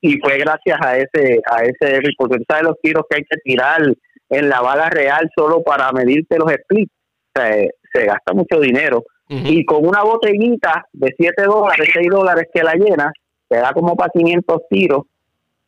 [0.00, 3.36] Y fue gracias a ese a ese porque tú sabes los tiros que hay que
[3.44, 3.80] tirar
[4.28, 6.92] en la bala real solo para medirte los splits.
[7.36, 9.04] O sea, eh, se gasta mucho dinero.
[9.28, 13.12] Y con una botellita de 7 dólares 6 dólares que la llenas
[13.48, 15.02] te da como para 500 tiros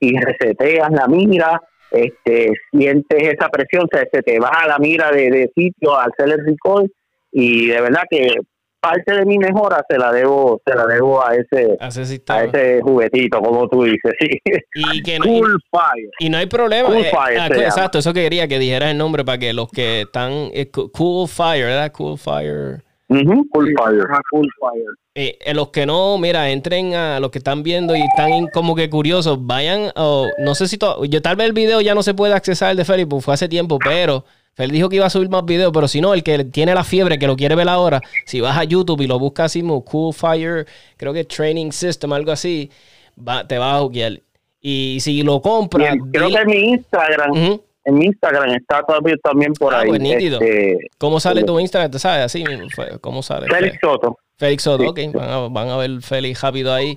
[0.00, 1.61] y reseteas la mira
[1.91, 6.32] este sientes esa presión se, se te baja la mira de, de sitio al hacer
[6.39, 6.93] el recoil
[7.32, 8.34] y de verdad que
[8.80, 13.41] parte de mi mejora se la debo se la debo a ese a ese juguetito
[13.41, 14.28] como tú dices sí
[14.74, 16.11] Y que no, Cool Fire.
[16.20, 16.89] y no hay problema.
[16.89, 17.62] Cool eh, Fire ah, llama.
[17.64, 20.51] exacto, eso que quería que dijeras el nombre para que los que están.
[20.53, 21.91] eh, cool Fire, ¿verdad?
[21.93, 22.82] Cool Fire.
[23.09, 23.47] Ujú.
[23.53, 24.03] Full fire.
[24.11, 24.84] Ajá, Cool Fire.
[25.18, 28.74] Eh, eh, los que no, mira, entren a los que están viendo y están como
[28.74, 32.02] que curiosos, vayan, o no sé si to- yo tal vez el video ya no
[32.02, 35.06] se puede accesar el de Félix, porque fue hace tiempo, pero Félix dijo que iba
[35.06, 37.54] a subir más videos, pero si no, el que tiene la fiebre, que lo quiere
[37.54, 40.66] ver ahora, si vas a YouTube y lo buscas así, como Cool Fire,
[40.98, 42.70] creo que Training System, algo así,
[43.18, 44.20] va- te va a juguear.
[44.60, 47.58] Y si lo compras, creo dile- que en mi Instagram
[47.88, 50.40] en mi Instagram está todavía también por Ah, ahí pues, nítido.
[50.42, 51.90] este, ¿cómo sale tu Instagram?
[51.90, 52.24] ¿Te sabes?
[52.26, 52.44] Así,
[52.74, 53.46] fue- ¿cómo sale?
[53.46, 55.01] Félix Soto Félix ok.
[55.14, 56.95] Van a, van a ver Félix rápido ahí.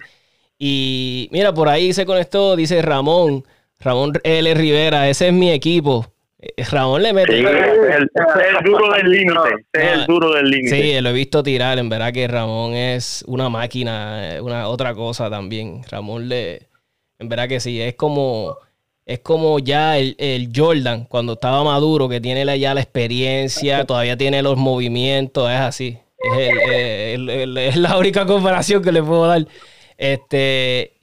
[0.57, 3.45] Y mira, por ahí se conectó, dice Ramón,
[3.79, 4.53] Ramón L.
[4.53, 6.05] Rivera, ese es mi equipo.
[6.37, 7.37] Eh, Ramón le mete.
[7.37, 9.39] Sí, es el, es el duro del límite.
[9.71, 10.81] Es el duro del límite.
[10.81, 11.79] Sí, lo he visto tirar.
[11.79, 15.81] En verdad que Ramón es una máquina, eh, una otra cosa también.
[15.89, 16.67] Ramón le.
[17.19, 18.57] En verdad que sí, es como.
[19.05, 24.15] Es como ya el, el Jordan cuando estaba maduro, que tiene ya la experiencia, todavía
[24.15, 25.97] tiene los movimientos, es así.
[26.19, 29.45] Es, el- el- el- es la única comparación que le puedo dar.
[29.97, 30.93] Este.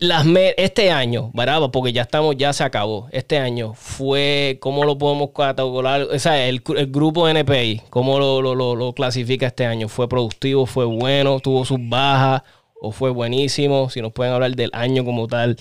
[0.00, 0.24] Las
[0.56, 1.60] este año, ¿verdad?
[1.70, 3.08] Porque ya estamos, ya se acabó.
[3.12, 6.02] Este año fue, ¿cómo lo podemos catalogar?
[6.02, 9.88] O sea, el, el grupo NPI, ¿cómo lo, lo, lo- lo clasifica este año?
[9.88, 10.64] ¿Fue productivo?
[10.64, 11.40] ¿Fue bueno?
[11.40, 12.42] ¿Tuvo sus bajas?
[12.80, 13.90] ¿O fue buenísimo?
[13.90, 15.56] Si nos pueden hablar del año como tal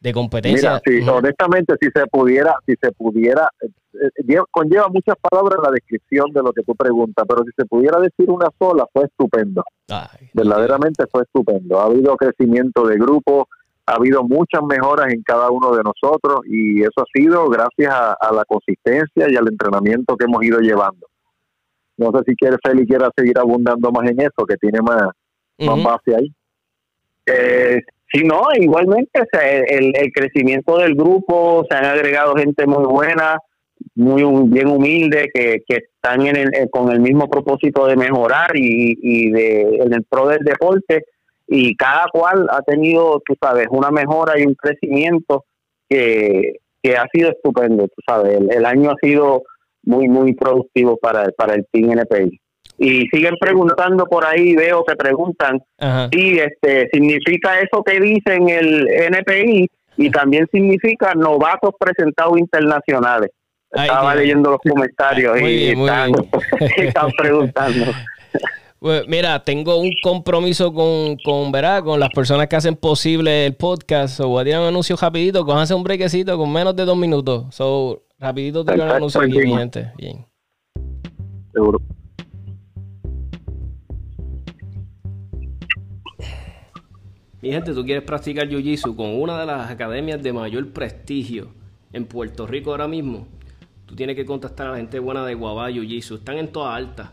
[0.00, 0.80] de competencia.
[0.86, 3.48] Mira, si, honestamente, si se pudiera, si se pudiera,
[3.94, 7.64] eh, lleva- conlleva muchas palabras la descripción de lo que tú preguntas, pero si se
[7.66, 9.64] pudiera decir una sola, fue estupendo.
[9.88, 11.80] Ay, Verdaderamente fue estupendo.
[11.80, 13.48] Ha habido crecimiento de grupo,
[13.86, 18.32] ha habido muchas mejoras en cada uno de nosotros y eso ha sido gracias a,
[18.32, 21.06] la consistencia y al entrenamiento que hemos ido llevando.
[21.96, 25.10] No sé si quiere Feli quiera seguir abundando más en eso, que tiene más,
[25.58, 26.32] más base ahí.
[27.26, 27.80] Eh,
[28.10, 33.38] sí, no, igualmente el, el, crecimiento del grupo, se han agregado gente muy buena,
[33.94, 38.96] muy bien humilde, que, que están en el, con el mismo propósito de mejorar y,
[39.00, 41.04] y de, en el pro del deporte.
[41.46, 45.44] Y cada cual ha tenido, tú sabes, una mejora y un crecimiento
[45.88, 49.42] que, que ha sido estupendo, tú sabes, el, año ha sido
[49.82, 52.40] muy, muy productivo para, para el Team NPI.
[52.78, 55.60] Y siguen preguntando por ahí, veo que preguntan
[56.10, 59.68] si este, significa eso que dicen el NPI
[59.98, 63.30] y también significa novatos presentados internacionales.
[63.72, 67.86] Estaba leyendo los comentarios y están preguntando.
[68.80, 74.20] Pues, mira, tengo un compromiso con, con, con las personas que hacen posible el podcast.
[74.20, 77.54] O voy a tirar un anuncio rapidito, cójanse un brequecito con menos de dos minutos.
[77.54, 79.92] So, rapidito tiro un anuncio aquí, mi gente.
[79.98, 80.26] Bien.
[81.52, 81.78] Seguro.
[87.42, 91.48] Mi gente, tú quieres practicar Jiu-Jitsu con una de las academias de mayor prestigio
[91.92, 93.26] en Puerto Rico ahora mismo.
[93.90, 96.18] Tú tienes que contactar a la gente buena de Guabá Jiu-Jitsu.
[96.18, 97.10] Están en toda alta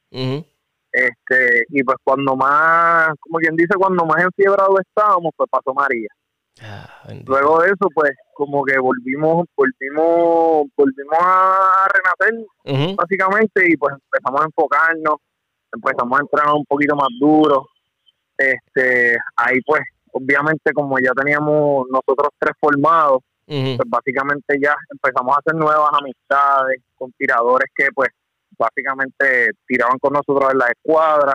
[0.93, 6.09] este Y pues cuando más, como quien dice, cuando más enfiebrado estábamos, pues pasó María.
[6.63, 13.95] Ah, Luego de eso, pues como que volvimos, volvimos, volvimos a renacer, básicamente, y pues
[13.95, 15.17] empezamos a enfocarnos,
[15.73, 17.67] empezamos a entrenar un poquito más duro,
[18.37, 25.41] este ahí pues obviamente como ya teníamos nosotros tres formados pues básicamente ya empezamos a
[25.41, 28.11] hacer nuevas amistades con tiradores que pues
[28.57, 31.35] básicamente tiraban con nosotros en la escuadra.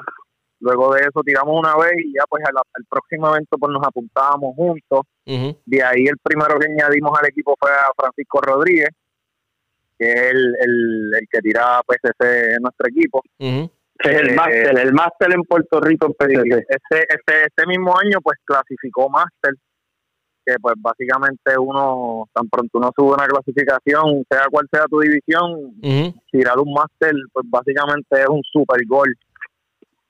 [0.61, 4.55] Luego de eso tiramos una vez y ya pues al, próximo evento pues nos apuntábamos
[4.55, 5.01] juntos.
[5.25, 8.89] De ahí el primero que añadimos al equipo fue a Francisco Rodríguez
[9.97, 13.21] que es el, el, que tira pues ese en nuestro equipo
[13.99, 19.09] el eh, máster, el máster en Puerto Rico en Este, este, mismo año pues clasificó
[19.09, 19.53] máster,
[20.45, 25.79] que pues básicamente uno, tan pronto uno sube una clasificación, sea cual sea tu división,
[26.31, 29.15] tirar un máster pues básicamente es un super gol.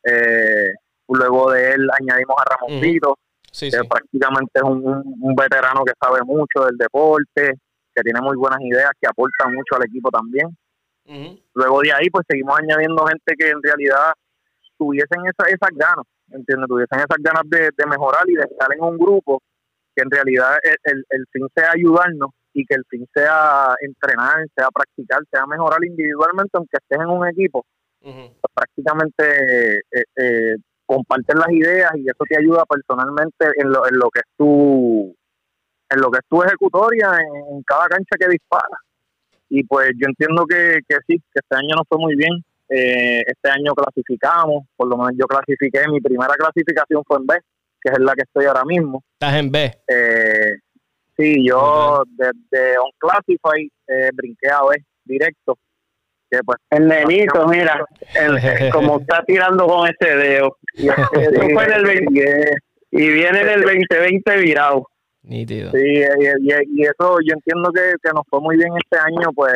[0.03, 0.73] Eh,
[1.07, 3.17] luego de él añadimos a Ramoncito,
[3.59, 4.85] que prácticamente es un,
[5.21, 7.53] un, veterano que sabe mucho del deporte,
[7.93, 10.55] que tiene muy buenas ideas, que aporta mucho al equipo también.
[11.05, 14.13] Luego de ahí, pues seguimos añadiendo gente que en realidad
[14.77, 16.67] tuviesen esa, esas ganas, ¿entiendes?
[16.67, 19.41] Tuviesen esas ganas de, mejorar y de estar en un grupo
[19.95, 24.67] que en realidad el, el, fin sea ayudarnos y que el fin sea entrenar, sea
[24.73, 27.65] practicar, sea mejorar individualmente, aunque estés en un equipo.
[28.01, 33.97] Pues prácticamente eh, eh, comparten las ideas y eso te ayuda personalmente en lo, en
[33.97, 35.15] lo que es tu
[35.89, 37.11] en lo que es tu ejecutoria
[37.49, 38.79] en cada cancha que disparas
[39.49, 42.43] y pues yo entiendo que, que sí, que este año nos fue muy bien.
[42.67, 47.35] Eh, este año clasificamos, por lo menos yo clasifiqué, mi primera clasificación fue en B,
[47.81, 49.03] que es en la que estoy ahora mismo.
[49.19, 49.71] ¿Estás en B?
[49.87, 50.55] Eh,
[51.15, 55.57] sí, yo desde On Classify eh, brinqué a B directo.
[56.29, 57.85] Que pues, el nenito, mira,
[58.73, 60.57] como está tirando con ese dedo.
[60.77, 60.89] Y,
[61.53, 62.51] fue en el 20,
[62.91, 64.85] y viene en el 2020 virado.
[65.71, 66.03] Sí,
[66.41, 69.53] y, eso yo entiendo que, nos fue muy bien este año, pues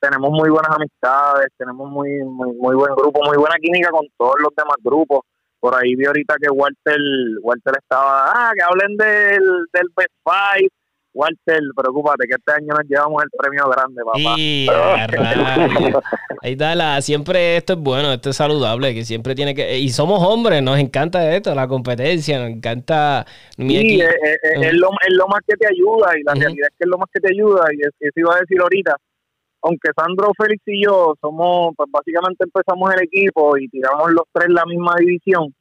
[0.00, 4.54] tenemos muy buenas amistades, tenemos muy, muy, buen grupo, muy buena química con todos los
[4.56, 5.20] demás grupos.
[5.60, 6.98] Por ahí vi ahorita que Walter,
[7.42, 10.68] Walter estaba, ah, que hablen del, del Best Five,
[11.14, 14.34] Walter, preocúpate que este año nos llevamos el premio grande, papá.
[15.06, 16.02] Rayos.
[16.42, 19.88] ahí está la, siempre esto es bueno, esto es saludable, que siempre tiene que, y
[19.90, 23.24] somos hombres, nos encanta esto, la competencia, nos encanta
[23.56, 24.04] mi Sí, equipo.
[24.10, 24.78] es, es- es Ujú.
[24.80, 27.08] lo, es lo más que te ayuda y la realidad es que es lo más
[27.12, 28.96] que te ayuda y es- eso iba a decir ahorita.
[29.62, 34.48] Aunque Sandro, Félix y yo somos, pues básicamente empezamos el equipo y tiramos los tres
[34.50, 35.54] la misma división,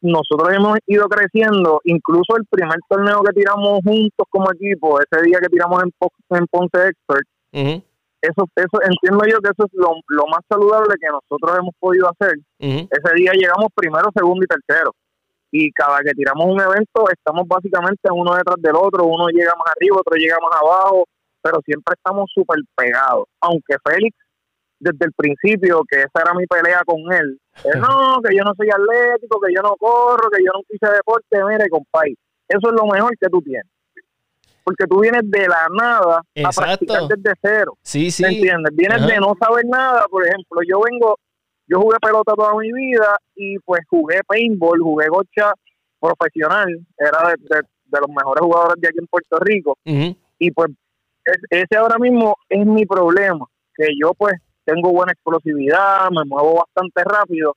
[0.00, 5.38] nosotros hemos ido creciendo, incluso el primer torneo que tiramos juntos como equipo, ese día
[5.40, 5.92] que tiramos en,
[6.36, 7.26] en Ponce Expert,
[8.20, 12.10] eso, eso entiendo yo que eso es lo, lo más saludable que nosotros hemos podido
[12.10, 14.92] hacer ese día llegamos primero, segundo y tercero.
[15.50, 19.72] Y cada que tiramos un evento, estamos básicamente uno detrás del otro, uno llega más
[19.74, 21.04] arriba, otro llega más abajo,
[21.40, 23.24] pero siempre estamos súper pegados.
[23.40, 24.14] Aunque Félix,
[24.80, 28.54] desde el principio, que esa era mi pelea con él, él, no, que yo no
[28.56, 32.14] soy atlético, que yo no corro, que yo no hice deporte, mire, compadre,
[32.48, 33.66] eso es lo mejor que tú tienes.
[34.64, 36.60] Porque tú vienes de la nada Exacto.
[36.60, 37.72] a practicar desde cero.
[37.82, 38.22] Sí, sí.
[38.22, 38.74] ¿Me entiendes?
[38.76, 39.06] Vienes Ajá.
[39.06, 41.18] de no saber nada, por ejemplo, yo vengo,
[41.66, 45.52] yo jugué pelota toda mi vida y pues jugué paintball, jugué gocha
[45.98, 46.68] profesional,
[46.98, 49.78] era de, de- de los mejores jugadores de aquí en Puerto Rico
[50.38, 50.70] y pues
[51.24, 54.34] es- ese ahora mismo es mi problema, que yo pues
[54.68, 57.54] tengo buena explosividad, me muevo bastante rápido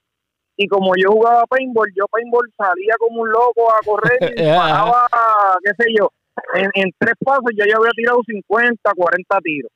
[0.57, 5.07] y como yo jugaba paintball, yo paintball salía como un loco a correr y disparaba,
[5.63, 6.09] qué sé yo,
[6.53, 9.71] en, en tres pasos ya yo había tirado 50, 40 tiros.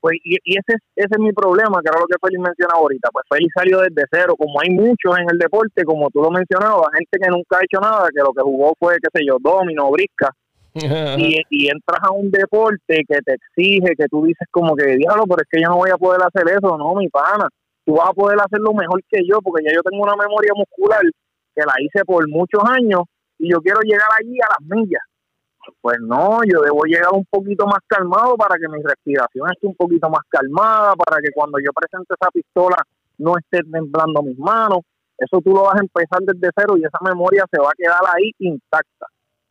[0.00, 2.78] Pues, y, y ese, es, ese es mi problema, que era lo que Félix mencionaba
[2.78, 3.08] ahorita.
[3.10, 6.92] Pues Félix salió desde cero, como hay muchos en el deporte, como tú lo mencionabas,
[6.94, 9.90] gente que nunca ha hecho nada, que lo que jugó fue, qué sé yo, domino,
[9.90, 10.30] brisca.
[10.74, 15.42] Y, entras a un deporte que te exige, que tú dices como que, diablo, pero
[15.42, 17.48] es que yo no voy a poder hacer eso, no, mi pana,
[17.84, 21.02] tú vas a poder hacerlo mejor que yo, porque ya yo tengo una memoria muscular
[21.54, 23.02] que la hice por muchos años
[23.38, 25.02] y yo quiero llegar allí a las millas.
[25.80, 29.74] Pues no, yo debo llegar un poquito más calmado para que mi respiración esté un
[29.74, 32.76] poquito más calmada, para que cuando yo presente esa pistola
[33.18, 34.80] no esté temblando mis manos.
[35.18, 38.00] Eso tú lo vas a empezar desde cero y esa memoria se va a quedar
[38.14, 39.06] ahí intacta.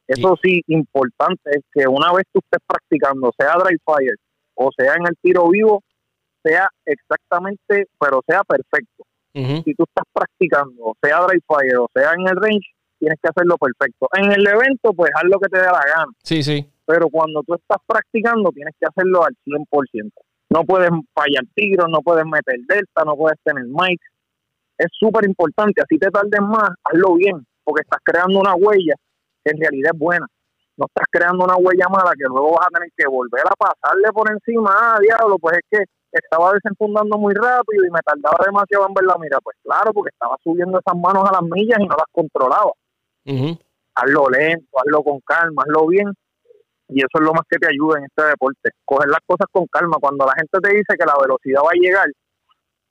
[0.08, 4.16] Eso sí, importante es que una vez tú estés practicando, sea dry fire
[4.55, 5.84] o sea en el tiro vivo,
[6.43, 9.03] sea exactamente, pero sea perfecto.
[9.64, 12.66] Si tú estás practicando, sea dry fire o sea en el range,
[12.97, 14.08] tienes que hacerlo perfecto.
[14.18, 16.66] En el evento, pues haz lo que te dé la gana, Sí, sí.
[16.86, 20.12] pero cuando tú estás practicando, tienes que hacerlo al 100%.
[20.49, 23.99] No puedes fallar tiros, no puedes meter delta, no puedes tener mic.
[24.80, 29.01] Es súper importante, así te tardes más, hazlo bien, porque estás creando una huella que
[29.50, 30.28] en realidad es buena.
[30.78, 34.12] No estás creando una huella mala que luego vas a tener que volver a pasarle
[34.14, 34.72] por encima.
[34.74, 39.06] Ah, diablo, pues es que estaba desenfundando muy rápido y me tardaba demasiado en ver
[39.06, 39.39] la mira.
[39.43, 42.72] Pues claro, porque estaba subiendo esas manos a las millas y no las controlaba
[43.26, 43.58] Ujú.
[43.95, 46.14] hazlo lento, hazlo con calma, hazlo bien.
[46.89, 48.70] Y eso es lo más que te ayuda en este deporte.
[48.86, 49.98] Coger las cosas con calma.
[50.00, 52.06] Cuando la gente te dice que la velocidad va a llegar,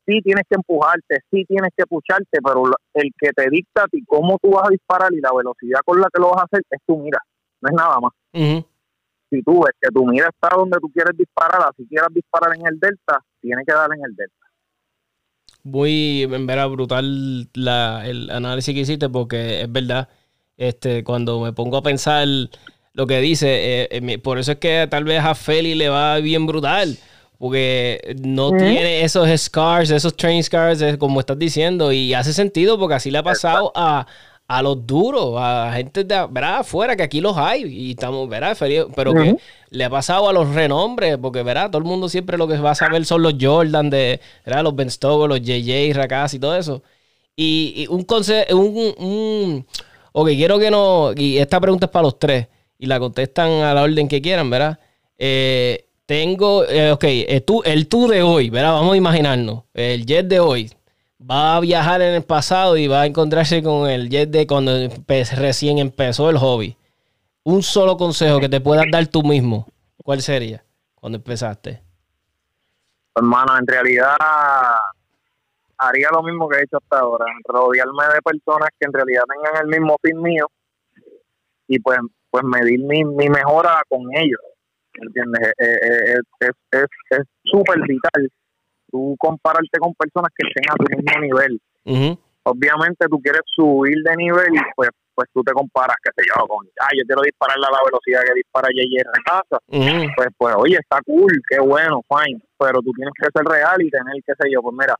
[0.06, 4.02] sí tienes que empujarte, sí tienes que pucharte, pero el que te dicta a ti
[4.06, 6.62] cómo tú vas a disparar y la velocidad con la que lo vas a hacer
[6.70, 7.18] es tu mira.
[7.60, 8.12] No es nada más.
[8.32, 12.66] Si tú ves que tu mira está donde tú quieres disparar, si quieras disparar en
[12.66, 14.34] el delta, tienes que dar en el delta.
[15.64, 20.08] Muy, en verdad, brutal la, el análisis que hiciste porque es verdad,
[20.56, 22.28] este, cuando me pongo a pensar
[22.92, 26.18] lo que dice, eh, eh, por eso es que tal vez a Feli le va
[26.18, 26.96] bien brutal,
[27.38, 32.78] porque no tiene esos scars, esos train scars, eh, como estás diciendo, y hace sentido
[32.78, 34.06] porque así le ha pasado a,
[34.48, 36.58] a los duros, a gente de ¿verdad?
[36.60, 38.56] afuera, que aquí los hay, y estamos, ¿verdad?
[38.56, 39.36] Feli- Pero que
[39.70, 42.70] le ha pasado a los renombres, porque verá, todo el mundo siempre lo que va
[42.70, 44.62] a saber son los Jordan de, ¿verdad?
[44.64, 46.82] Los Ben Stokes, los JJ, Rakaz y todo eso.
[47.36, 49.66] Y, y un consejo, un, un,
[50.12, 53.74] ok, quiero que no, y esta pregunta es para los tres, y la contestan a
[53.74, 54.78] la orden que quieran, ¿verdad?
[55.18, 58.72] Eh, tengo, eh, ok, el tú, el tú de hoy, ¿verdad?
[58.72, 60.72] Vamos a imaginarnos, el jet de hoy
[61.20, 64.72] va a viajar en el pasado y va a encontrarse con el jet de cuando
[65.36, 66.76] recién empezó el hobby
[67.42, 69.66] un solo consejo que te puedas dar tú mismo,
[70.02, 71.80] ¿cuál sería cuando empezaste?
[73.16, 74.16] hermano, en realidad
[75.78, 79.62] haría lo mismo que he hecho hasta ahora, rodearme de personas que en realidad tengan
[79.62, 80.46] el mismo fin mío
[81.66, 81.98] y pues
[82.30, 84.40] pues medir mi, mi mejora con ellos,
[85.00, 85.52] ¿entiendes?
[85.58, 88.30] Eh, eh, eh, Es es es súper vital
[88.90, 91.60] tú compararte con personas que estén a tu mismo nivel.
[91.84, 96.28] Ujú, Obviamente tú quieres subir de nivel y pues pues tú te comparas, qué sé
[96.28, 99.00] yo, con, ah, yo quiero dispararle a la velocidad que dispara J.J.
[99.16, 103.42] Recasa ujú, pues, pues oye, está cool, qué bueno, fine, pero tú tienes que ser
[103.48, 104.94] real y tener, qué sé yo, pues mira,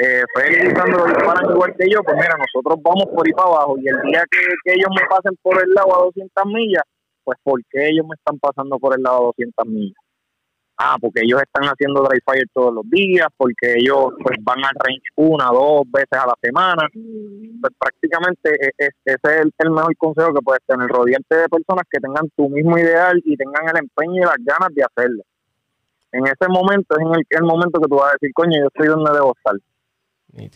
[0.00, 3.48] eh, Félix y Sandro disparan igual que yo, pues mira, nosotros vamos por ahí para
[3.48, 6.84] abajo y el día que, que ellos me pasen por el lado a 200 millas,
[7.28, 9.98] pues ¿por qué ellos me están pasando por el lado 200 millas?
[10.78, 14.72] Ah, porque ellos están haciendo dry fire todos los días, porque ellos pues van al
[14.72, 16.88] range una, dos veces a la semana.
[16.90, 21.84] Pues prácticamente e, e, ese es el, mejor consejo que puedes tener, rodearte de personas
[21.90, 25.22] que tengan tu mismo ideal y tengan el empeño y las ganas de hacerlo.
[26.12, 28.68] En ese momento es en el, el momento que tú vas a decir, coño, yo
[28.68, 29.56] estoy donde debo estar.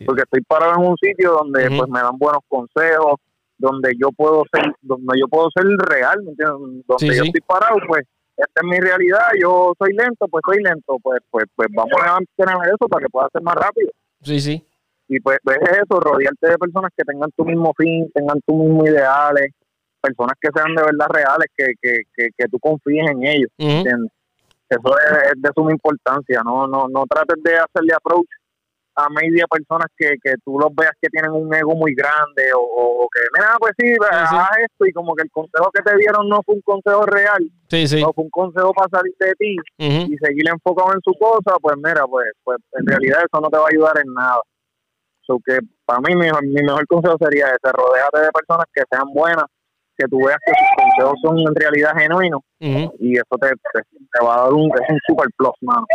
[0.07, 3.21] Porque estoy parado en un sitio donde pues me dan buenos consejos,
[3.63, 8.03] donde yo puedo ser, donde yo puedo ser real, Donde yo estoy parado, pues
[8.37, 12.15] esta es mi realidad, yo soy lento, pues soy lento, pues pues pues vamos a
[12.15, 13.91] mantener eso para que pueda ser más rápido.
[14.23, 14.67] Sí, sí.
[15.09, 18.85] Y pues ves eso, rodearte de personas que tengan tu mismo fin, tengan tu mismo
[18.87, 19.53] ideales,
[20.01, 24.97] personas que sean de verdad reales, que, que, que, que tú confíes en ellos, Eso
[24.99, 28.42] es, de suma importancia, no no no trates de hacerle approach
[28.95, 33.09] a media personas que, que tú los veas que tienen un ego muy grande o,
[33.13, 36.43] que, mira, pues sí, haz esto y como que el consejo que te dieron no
[36.45, 38.03] fue un consejo real, sí, sí.
[38.03, 41.77] no fue un consejo para salir de ti y seguir enfocado en su cosa, pues
[41.77, 44.41] mira, pues, pues en realidad eso no te va a ayudar en nada.
[45.23, 49.07] So que para mí mi, mi mejor consejo sería ese, rodeate de personas que sean
[49.15, 49.45] buenas,
[49.97, 54.35] que tú veas que sus consejos son en realidad genuinos y eso te, te, va
[54.35, 55.87] a dar un, es un super plus, mano.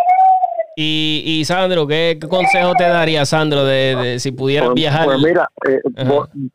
[0.80, 5.06] Y, y Sandro, ¿qué, consejo te daría, Sandro, de, si pudieras pues, viajar?
[5.06, 5.82] Pues mira, eh,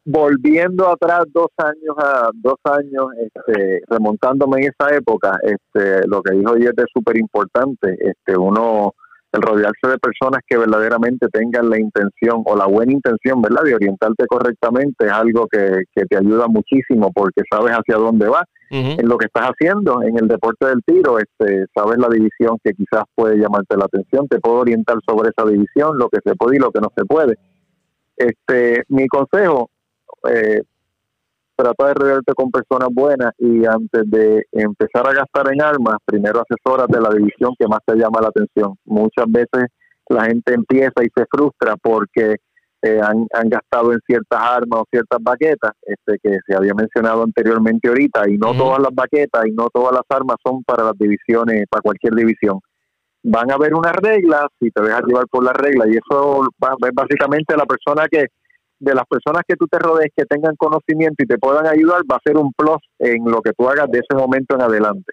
[0.05, 6.37] volviendo atrás dos años, a, dos años, este, remontándome en esa época, este, lo que
[6.37, 7.97] dijo ayer es súper importante.
[7.99, 8.95] Este, uno
[9.33, 13.75] el rodearse de personas que verdaderamente tengan la intención o la buena intención, ¿verdad?, de
[13.75, 19.19] orientarte correctamente es algo que, te ayuda muchísimo porque sabes hacia dónde vas en lo
[19.19, 23.37] que estás haciendo en el deporte del tiro, este, sabes la división que quizás puede
[23.37, 26.71] llamarte la atención, te puedo orientar sobre esa división, lo que se puede y lo
[26.71, 27.37] que no se puede.
[28.17, 29.69] Este, mi consejo,
[30.31, 30.63] eh,
[31.63, 36.43] trata de rodearte con personas buenas y antes de empezar a gastar en armas, primero
[36.43, 38.75] asesoras de la división que más te llama la atención.
[38.85, 39.71] Muchas veces
[40.09, 42.37] la gente empieza y se frustra porque
[42.83, 47.89] eh, han, gastado en ciertas armas o ciertas baquetas, este que se había mencionado anteriormente
[47.89, 51.65] ahorita, y no todas las baquetas y no todas las armas son para las divisiones,
[51.71, 52.59] para cualquier división.
[53.23, 56.91] Van a haber unas reglas y te dejas llevar por las reglas, y eso es
[56.93, 58.27] básicamente la persona que
[58.83, 62.17] de las personas que tú te rodees que tengan conocimiento y te puedan ayudar va
[62.17, 65.13] a ser un plus en lo que tú hagas de ese momento en adelante.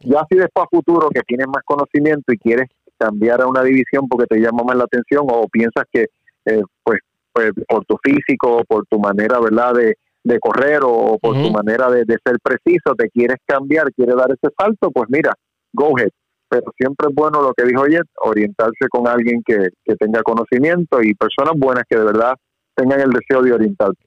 [0.00, 2.68] Ya si después a futuro que tienes más conocimiento y quieres
[2.98, 6.06] cambiar a una división porque te llama más la atención o piensas que
[6.44, 6.98] eh, pues,
[7.32, 9.94] pues, por tu físico o por tu manera verdad de,
[10.40, 14.90] correr o, por tu manera de, ser preciso te quieres cambiar, quieres dar ese salto,
[14.90, 15.32] pues mira,
[15.72, 16.10] go ahead.
[16.48, 21.00] Pero siempre es bueno lo que dijo Jet, orientarse con alguien que, que tenga conocimiento
[21.02, 22.34] y personas buenas que de verdad
[22.74, 24.04] tengan el deseo de orientarte.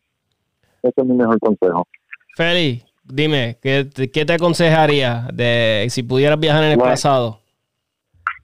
[0.82, 1.88] Ese es mi mejor consejo.
[2.36, 7.40] Feli, dime, ¿qué, te aconsejaría de si pudieras viajar en el pasado?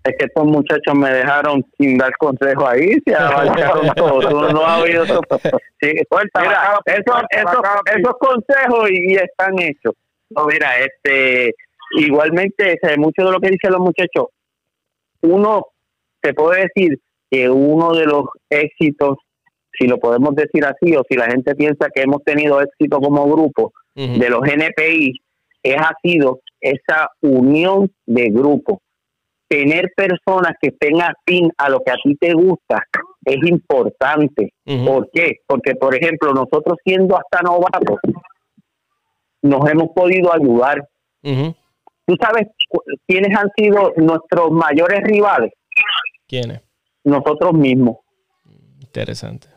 [0.03, 4.51] Es que estos muchachos me dejaron sin dar consejo ahí, se abarcaron todo.
[4.51, 5.21] no ha habido eso.
[5.79, 5.91] Sí,
[6.39, 9.93] mira, esos, consejos y, están hechos.
[10.31, 11.53] No, mira, este,
[11.99, 14.27] igualmente, mucho de lo que dicen los muchachos,
[15.21, 15.67] uno
[16.21, 16.99] te puede decir
[17.29, 19.17] que uno de los éxitos
[19.77, 23.25] si lo podemos decir así, o si la gente piensa que hemos tenido éxito como
[23.29, 25.13] grupo de los NPI,
[25.63, 28.81] es, ha sido esa unión de grupo.
[29.47, 32.85] Tener personas que estén afín a lo que a ti te gusta
[33.25, 34.53] es importante.
[34.85, 35.39] ¿Por qué?
[35.45, 37.99] Porque, por ejemplo, nosotros siendo hasta novatos,
[39.41, 40.87] nos hemos podido ayudar.
[41.21, 42.47] ¿Tú sabes
[43.07, 45.51] quiénes han sido nuestros mayores rivales?
[46.27, 46.61] ¿Quiénes?
[47.03, 47.97] Nosotros mismos.
[48.79, 49.50] Interesante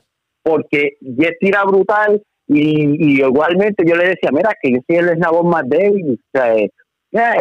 [0.45, 5.49] porque Jet tira brutal y, igualmente yo le decía, mira, que yo soy el eslabón
[5.49, 6.71] más débil, o sea, eh,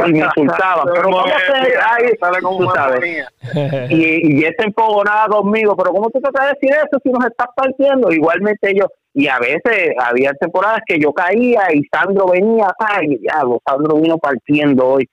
[0.08, 2.06] y me insultaba, pero ¿cómo ahí,
[2.42, 3.02] tú sabes?
[3.90, 7.10] y, y Jet se enfogonaba conmigo, pero ¿cómo tú te vas a decir eso si
[7.10, 8.12] nos estás partiendo?
[8.12, 13.62] Igualmente yo, y a veces había temporadas que yo caía y Sandro venía, ay, diablo,
[13.68, 15.10] Sandro vino partiendo hoy,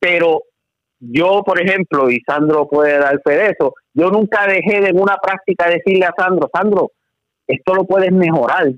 [0.00, 0.42] pero
[1.10, 5.00] yo, por ejemplo, y Sandro puede dar fe de eso, yo nunca dejé de en
[5.00, 6.92] una práctica decirle a Sandro, Sandro,
[7.46, 8.72] esto lo puedes mejorar.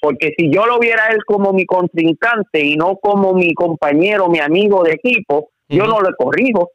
[0.00, 4.38] Porque si yo lo viera él como mi contrincante y no como mi compañero, mi
[4.38, 6.70] amigo de equipo, yo no le corrijo.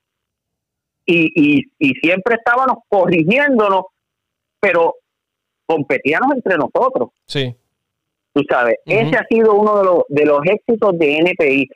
[1.07, 3.85] Y, y, y siempre estábamos corrigiéndonos,
[4.59, 4.95] pero
[5.65, 7.09] competíamos entre nosotros.
[7.25, 7.55] Sí.
[8.33, 11.69] Tú sabes, ese ha sido uno de los, de los éxitos de NPI.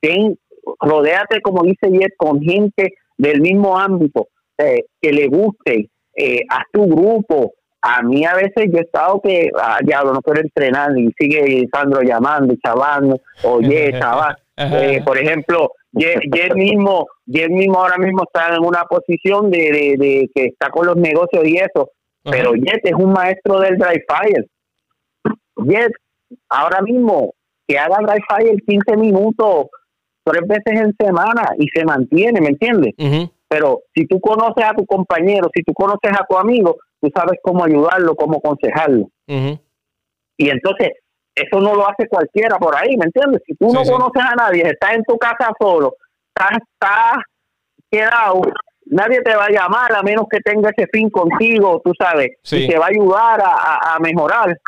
[0.00, 0.38] ten,
[0.80, 6.64] rodéate, como dice Jet, con gente del mismo ámbito, eh, que le guste, eh, haz
[6.72, 7.52] tu grupo,
[7.82, 11.68] a mí a veces yo he estado que, ah, diablo, no quiero entrenar y sigue
[11.72, 14.36] Sandro llamando y chavando, oye, chaval.
[14.56, 20.46] Eh, por ejemplo, Jet, mismo, mismo ahora mismo está en una posición de, de, que
[20.46, 21.90] está con los negocios y eso,
[22.22, 24.46] pero Jet es un maestro del dry fire.
[25.58, 25.92] Jet,
[26.48, 27.34] ahora mismo,
[27.68, 29.66] que haga dry fire 15 minutos,
[30.26, 32.94] tres veces en semana y se mantiene, ¿me entiendes?
[33.48, 37.38] Pero si tú conoces a tu compañero, si tú conoces a tu amigo, tú sabes
[37.42, 39.08] cómo ayudarlo, cómo aconsejarlo.
[39.26, 40.90] Y entonces,
[41.34, 43.42] eso no lo hace cualquiera por ahí, ¿me entiendes?
[43.46, 45.94] Si tú no conoces a nadie, estás en tu casa solo,
[46.34, 47.16] estás, estás
[47.90, 48.40] quedado,
[48.86, 52.68] nadie te va a llamar a menos que tenga ese fin contigo, tú sabes, y
[52.68, 54.58] te va a ayudar a, mejorar.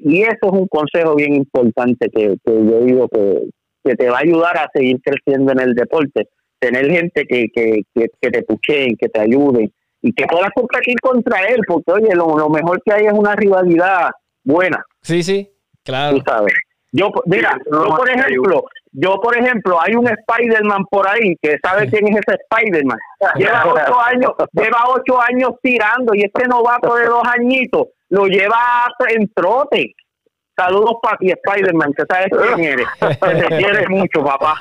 [0.00, 3.48] Y eso es un consejo bien importante que, yo digo que,
[3.84, 6.28] que te va a ayudar a seguir creciendo en el deporte.
[6.58, 11.42] Tener gente que, que, que, te pucheen, que te ayuden y que puedas competir contra
[11.42, 14.10] él, porque oye, lo, lo mejor que hay es una rivalidad
[14.42, 14.82] buena.
[15.02, 15.50] Sí, sí,
[15.82, 16.16] claro.
[16.16, 16.54] Tú sabes.
[16.96, 21.90] Yo, mira, yo por ejemplo, yo por ejemplo, hay un Spider-Man por ahí que sabe
[21.90, 22.96] quién es ese Spider-Man.
[23.34, 28.86] Lleva ocho años, lleva ocho años tirando y este novato de dos añitos lo lleva
[29.08, 29.96] en trote.
[30.56, 32.86] Saludos para ti, Spider-Man, que sabes quién eres.
[33.00, 34.60] te quiere mucho, papá.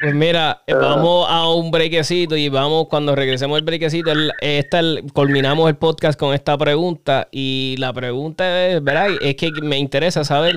[0.00, 4.80] pues mira, eh, vamos a un brequecito y vamos, cuando regresemos al brequecito, esta,
[5.12, 9.08] culminamos el podcast con esta pregunta y la pregunta es, ¿verdad?
[9.20, 10.54] Es que me interesa saber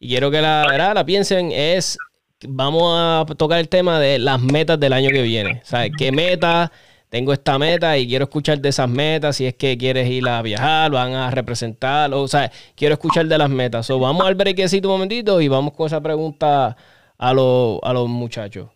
[0.00, 0.94] y quiero que la, ¿verdad?
[0.94, 1.98] la piensen, es,
[2.46, 5.60] vamos a tocar el tema de las metas del año que viene.
[5.64, 5.92] ¿Sabes?
[5.98, 6.70] ¿Qué metas?
[7.08, 9.36] Tengo esta meta y quiero escuchar de esas metas.
[9.36, 13.38] Si es que quieres ir a viajar, van a representar, o sea, quiero escuchar de
[13.38, 13.86] las metas.
[13.86, 16.76] So, vamos al brequecito un momentito y vamos con esa pregunta
[17.18, 18.68] a, a los muchachos.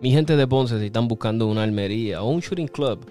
[0.00, 3.04] Mi gente de Ponce, si están buscando una almería o un shooting club,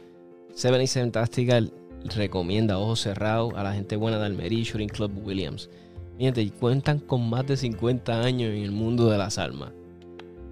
[0.54, 1.74] 77 Tactical
[2.16, 5.70] recomienda ojos cerrados a la gente buena de Almería Shooting Club Williams.
[6.18, 9.72] Miren, cuentan con más de 50 años en el mundo de las armas.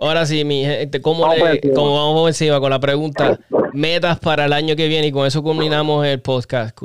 [0.00, 3.38] Ahora sí, mi gente, ¿cómo, le, ¿cómo vamos encima con la pregunta?
[3.74, 6.78] Metas para el año que viene y con eso culminamos el podcast.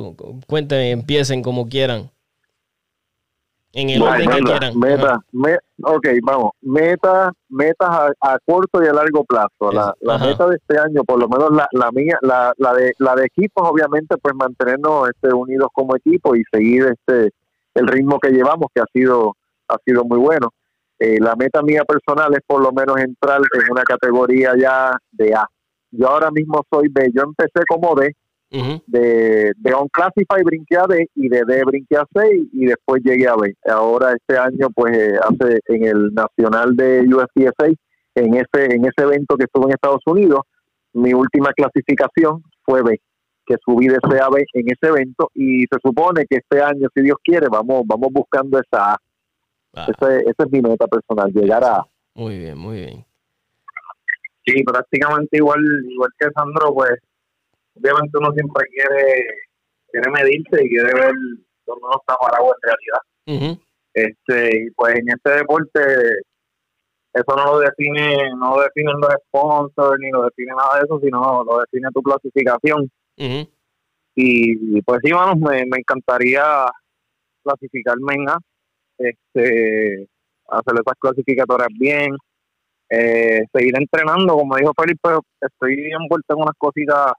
[0.47, 2.09] Cuéntenme, empiecen como quieran.
[3.73, 4.79] En el orden que quieran.
[4.79, 5.19] Meta,
[5.83, 6.51] ok, vamos.
[6.61, 9.71] Metas metas a, corto y a largo plazo.
[9.71, 12.93] La, la meta de este año, por lo menos la, la mía, la, la, de,
[12.97, 17.31] la de equipos, obviamente, pues mantenernos este, unidos como equipo y seguir este
[17.75, 19.35] el ritmo que llevamos, que ha sido,
[19.67, 20.49] ha sido muy bueno.
[20.97, 25.35] Eh, la meta mía personal es por lo menos entrar en una categoría ya de
[25.35, 25.47] A.
[25.91, 27.11] Yo ahora mismo soy B.
[27.13, 28.15] Yo empecé como D.
[28.87, 33.03] De, de On Classify brinqué a D y de D brinqué a C y, después
[33.03, 33.53] llegué a B.
[33.69, 37.67] Ahora este año pues eh, hace en el nacional de USPSA,
[38.15, 40.41] en ese, en ese evento que estuvo en Estados Unidos,
[40.93, 42.99] mi última clasificación fue B,
[43.45, 46.87] que subí de C a B en ese evento y se supone que este año,
[46.95, 48.97] si Dios quiere, vamos, vamos buscando esa A
[49.73, 49.87] Ah.
[49.87, 51.85] Esa, es mi meta personal, llegar a...
[52.15, 53.05] Muy bien, muy bien.
[54.49, 56.99] Sí, prácticamente igual igual que Sandro, pues
[57.75, 59.25] obviamente uno siempre quiere
[59.91, 61.13] quiere medirse y quiere ver
[61.65, 63.59] dónde uno está parado en realidad.
[63.93, 65.79] este Y pues en este deporte
[67.13, 70.99] eso no lo define no lo definen los sponsors ni lo define nada de eso,
[70.99, 72.89] sino lo define tu clasificación.
[74.15, 76.65] y, pues sí, manos, me, me encantaría
[77.43, 78.37] clasificarme en A
[78.99, 80.07] este,
[80.49, 82.15] hacer esas clasificatorias bien,
[82.89, 85.09] eh, seguir entrenando, como dijo Felipe,
[85.41, 87.13] estoy envuelto en unas cositas,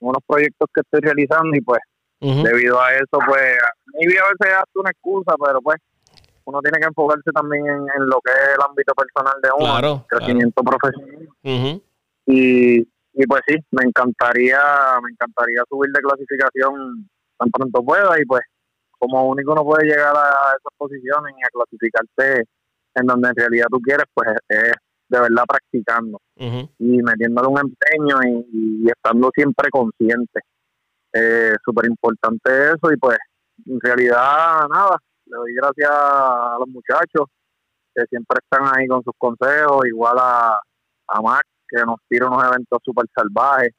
[0.00, 1.80] en unos proyectos que estoy realizando y pues
[2.20, 3.58] debido a eso, pues,
[3.92, 5.76] maybe a veces hace una excusa, pero pues
[6.44, 10.62] uno tiene que enfocarse también en, lo que es el ámbito personal de uno, crecimiento
[10.62, 11.82] profesional.
[12.26, 14.58] y, y pues sí, me encantaría,
[15.02, 17.08] me encantaría subir de clasificación
[17.38, 18.42] tan pronto pueda y pues
[18.98, 22.44] como único no puede llegar a esas posiciones y a clasificarse
[22.94, 24.72] en donde en realidad tú quieres, pues es
[25.08, 30.40] de verdad practicando y metiéndole un empeño y, y estando siempre consciente.
[31.12, 33.18] Eh, Súper importante eso y pues
[33.66, 34.96] en realidad nada,
[35.26, 37.26] le doy gracias a los muchachos
[37.94, 40.58] que siempre están ahí con sus consejos, igual a,
[41.08, 43.70] a Max que nos tira unos eventos súper salvajes.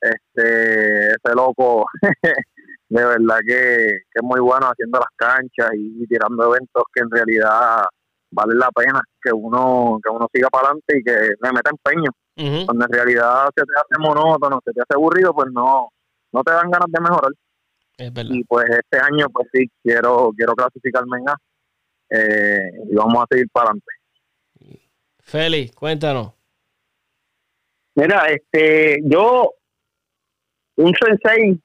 [0.00, 1.86] Este, ese loco,
[2.88, 3.76] de verdad que,
[4.10, 7.84] que es muy bueno haciendo las canchas y, y tirando eventos que en realidad
[8.30, 12.10] vale la pena que uno que uno siga para adelante y que le meta empeño
[12.38, 12.66] Ujú.
[12.66, 15.88] cuando en realidad se te hace monótono, se te hace aburrido, pues no
[16.32, 17.32] no te dan ganas de mejorar.
[17.98, 18.30] Es verdad.
[18.34, 21.36] Y pues este año, pues sí, quiero quiero clasificarme en A
[22.10, 23.86] eh, y vamos a seguir para adelante.
[25.20, 26.32] Feli, cuéntanos.
[27.94, 29.50] Mira, este, yo,
[30.76, 31.58] un sensei,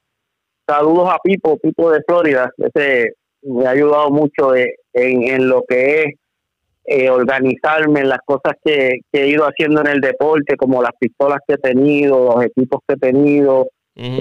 [0.65, 5.63] saludos a Pipo, Pipo de Florida, ese me ha ayudado mucho de- en, en lo
[5.67, 6.15] que es
[6.91, 10.91] eh, organizarme en las cosas que, que he ido haciendo en el deporte, como las
[10.99, 13.67] pistolas que he tenido, los equipos que he tenido,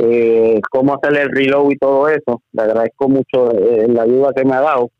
[0.03, 2.43] eh, cómo hacer el reload y todo eso.
[2.53, 4.91] Le agradezco mucho eh, la ayuda que me ha dado.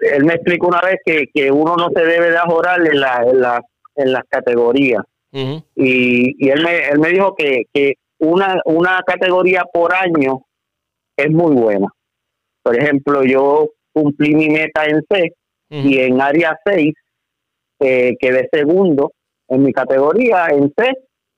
[0.00, 3.22] Él me explicó una vez que, que uno no se debe de ajorar en, la,
[3.26, 3.62] en, la-
[3.96, 5.02] en las categorías
[5.76, 10.40] y, y él me él me dijo que, que una una categoría por año
[11.16, 11.86] es muy buena.
[12.62, 15.32] Por ejemplo, yo cumplí mi meta en C
[15.82, 16.92] Y en área 6
[17.80, 19.12] eh, quedé segundo
[19.48, 20.92] en mi categoría en C.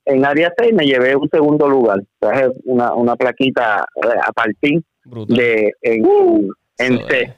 [0.05, 2.01] En área 6 me llevé un segundo lugar.
[2.19, 5.37] Traje una, una plaquita eh, a partir Brutal.
[5.37, 6.05] de en,
[6.79, 7.35] en Eso C.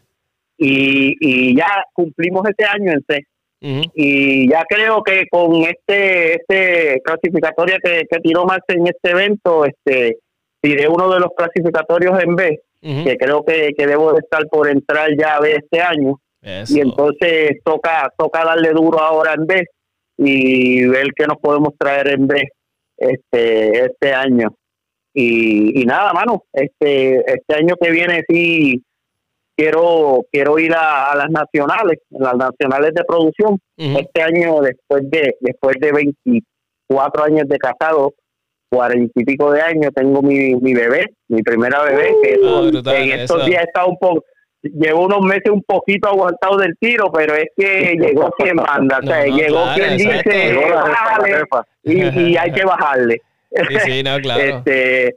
[0.59, 3.25] Y, y ya cumplimos este año en C
[3.61, 9.65] y ya creo que con este este clasificatoria que, que tiró Max en este evento
[9.65, 10.19] este
[10.61, 14.69] tiré uno de los clasificatorios en B que creo que, que debo de estar por
[14.69, 16.77] entrar ya a B este año Eso.
[16.77, 19.65] y entonces toca toca darle duro ahora en B
[20.19, 22.43] y ver qué nos podemos traer en B
[22.97, 24.55] este este año
[25.15, 28.83] y, y nada mano este este año que viene sí
[29.57, 35.35] quiero quiero ir a, a las nacionales las nacionales de producción este año después de
[35.41, 38.15] después de 24 años de casado
[38.71, 42.97] cuarenta y pico de años tengo mi, mi bebé mi primera bebé que Ah, brutal,
[42.97, 43.47] en estos eso.
[43.47, 44.25] días estado un poco
[44.63, 49.03] llevo unos meses un poquito aguantado del tiro pero es que llegó quien manda o
[49.07, 51.65] sea, No, no, llegó claro, quien exacto.
[51.85, 54.41] dice y, y hay que bajarle Sí, sí, no, claro.
[54.43, 55.15] este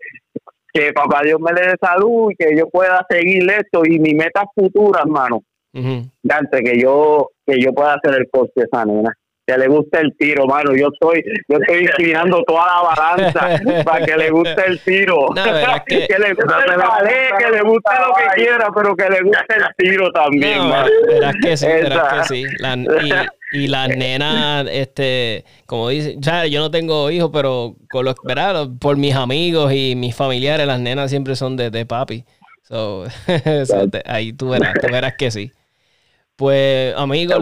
[0.74, 4.14] que papá Dios me le dé salud y que yo pueda seguir esto y mi
[4.14, 5.42] meta futura hermano
[5.74, 6.06] Ujú.
[6.30, 9.12] antes que yo que yo pueda hacer el coste a esa nena
[9.48, 14.06] que le guste el tiro mano yo estoy yo estoy inclinando toda la balanza para
[14.06, 15.44] que le guste el tiro No,
[15.88, 19.56] que- le guste el ballet que le guste lo que quiera pero que le guste
[19.56, 20.90] el tiro también No, mano.
[21.08, 22.46] verás que sí, verás que sí.
[22.60, 22.78] La-
[23.52, 28.06] y, y las nenas, este, como dice, o sea, yo no tengo hijos, pero con
[28.06, 32.24] los, verás, por mis amigos y mis familiares, las nenas siempre son de, de papi.
[32.64, 33.06] So,
[33.66, 35.52] so, te- ahí tú verás, tú verás que sí.
[36.42, 37.38] Pues, amigos,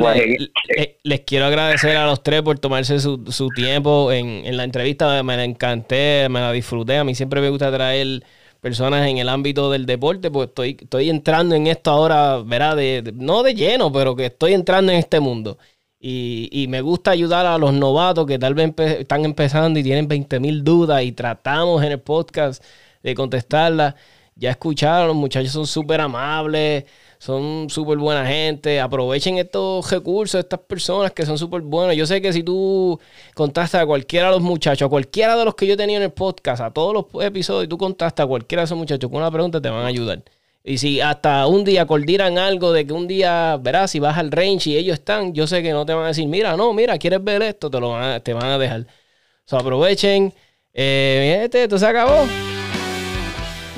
[0.68, 4.66] le- les quiero agradecer a los tres por tomarse su, su tiempo en, en la
[4.66, 5.24] entrevista.
[5.24, 6.97] Me la encanté, me la disfruté.
[6.97, 8.22] A mí siempre me gusta traer
[8.60, 13.02] personas en el ámbito del deporte, pues estoy, estoy entrando en esto ahora, verá, de,
[13.02, 15.58] de- no de lleno, pero que estoy entrando en este mundo.
[16.02, 19.84] Y, y me gusta ayudar a los novatos que tal vez empe- están empezando y
[19.84, 22.62] tienen 20 mil dudas y tratamos en el podcast
[23.02, 23.95] de contestarlas.
[24.36, 26.86] Ya escucharon, los muchachos son súper amables,
[27.20, 28.80] son súper buena gente.
[28.80, 31.95] Aprovechen estos recursos, estas personas que son súper buenas.
[31.95, 32.99] Yo sé que si tú
[33.36, 36.11] contactas a cualquiera de los muchachos, a cualquiera de los que yo tenía en el
[36.11, 39.30] podcast, a todos los episodios, y tú contactas a cualquiera de esos muchachos con una
[39.30, 40.24] pregunta, te van a ayudar.
[40.63, 44.32] Y si hasta un día coordinan algo de que un día, verás, si vas al
[44.32, 46.97] range y ellos están, yo sé que no te van a decir, mira, no, mira,
[46.97, 47.70] ¿quieres ver esto?
[47.70, 48.86] Te lo van a, te van a dejar.
[49.45, 50.34] So, aprovechen.
[50.74, 52.26] Eh, este, esto se acabó.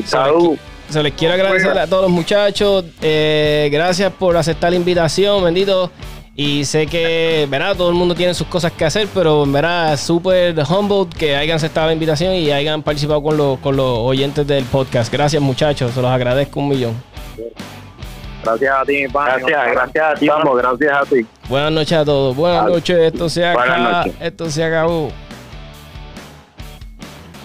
[0.06, 0.58] salud
[0.92, 2.84] Se les quiero agradecer a todos los muchachos.
[3.02, 5.90] Eh, gracias por aceptar la invitación, bendito.
[6.36, 10.56] Y sé que, verá, todo el mundo tiene sus cosas que hacer, pero verá, súper
[10.70, 14.66] humbled que hayan aceptado la invitación y hayan participado con los, con los oyentes del
[14.66, 15.12] podcast.
[15.14, 15.94] Gracias, muchachos.
[15.94, 17.04] Se los agradezco un millón.
[18.44, 19.38] Gracias a ti, mi pana.
[19.38, 21.26] gracias gracias a ti Vamos, gracias a ti.
[21.48, 22.36] Buenas noches a todos.
[22.36, 22.98] Buenas noches.
[22.98, 24.06] Esto se acaba.
[24.20, 25.12] Esto se acabó.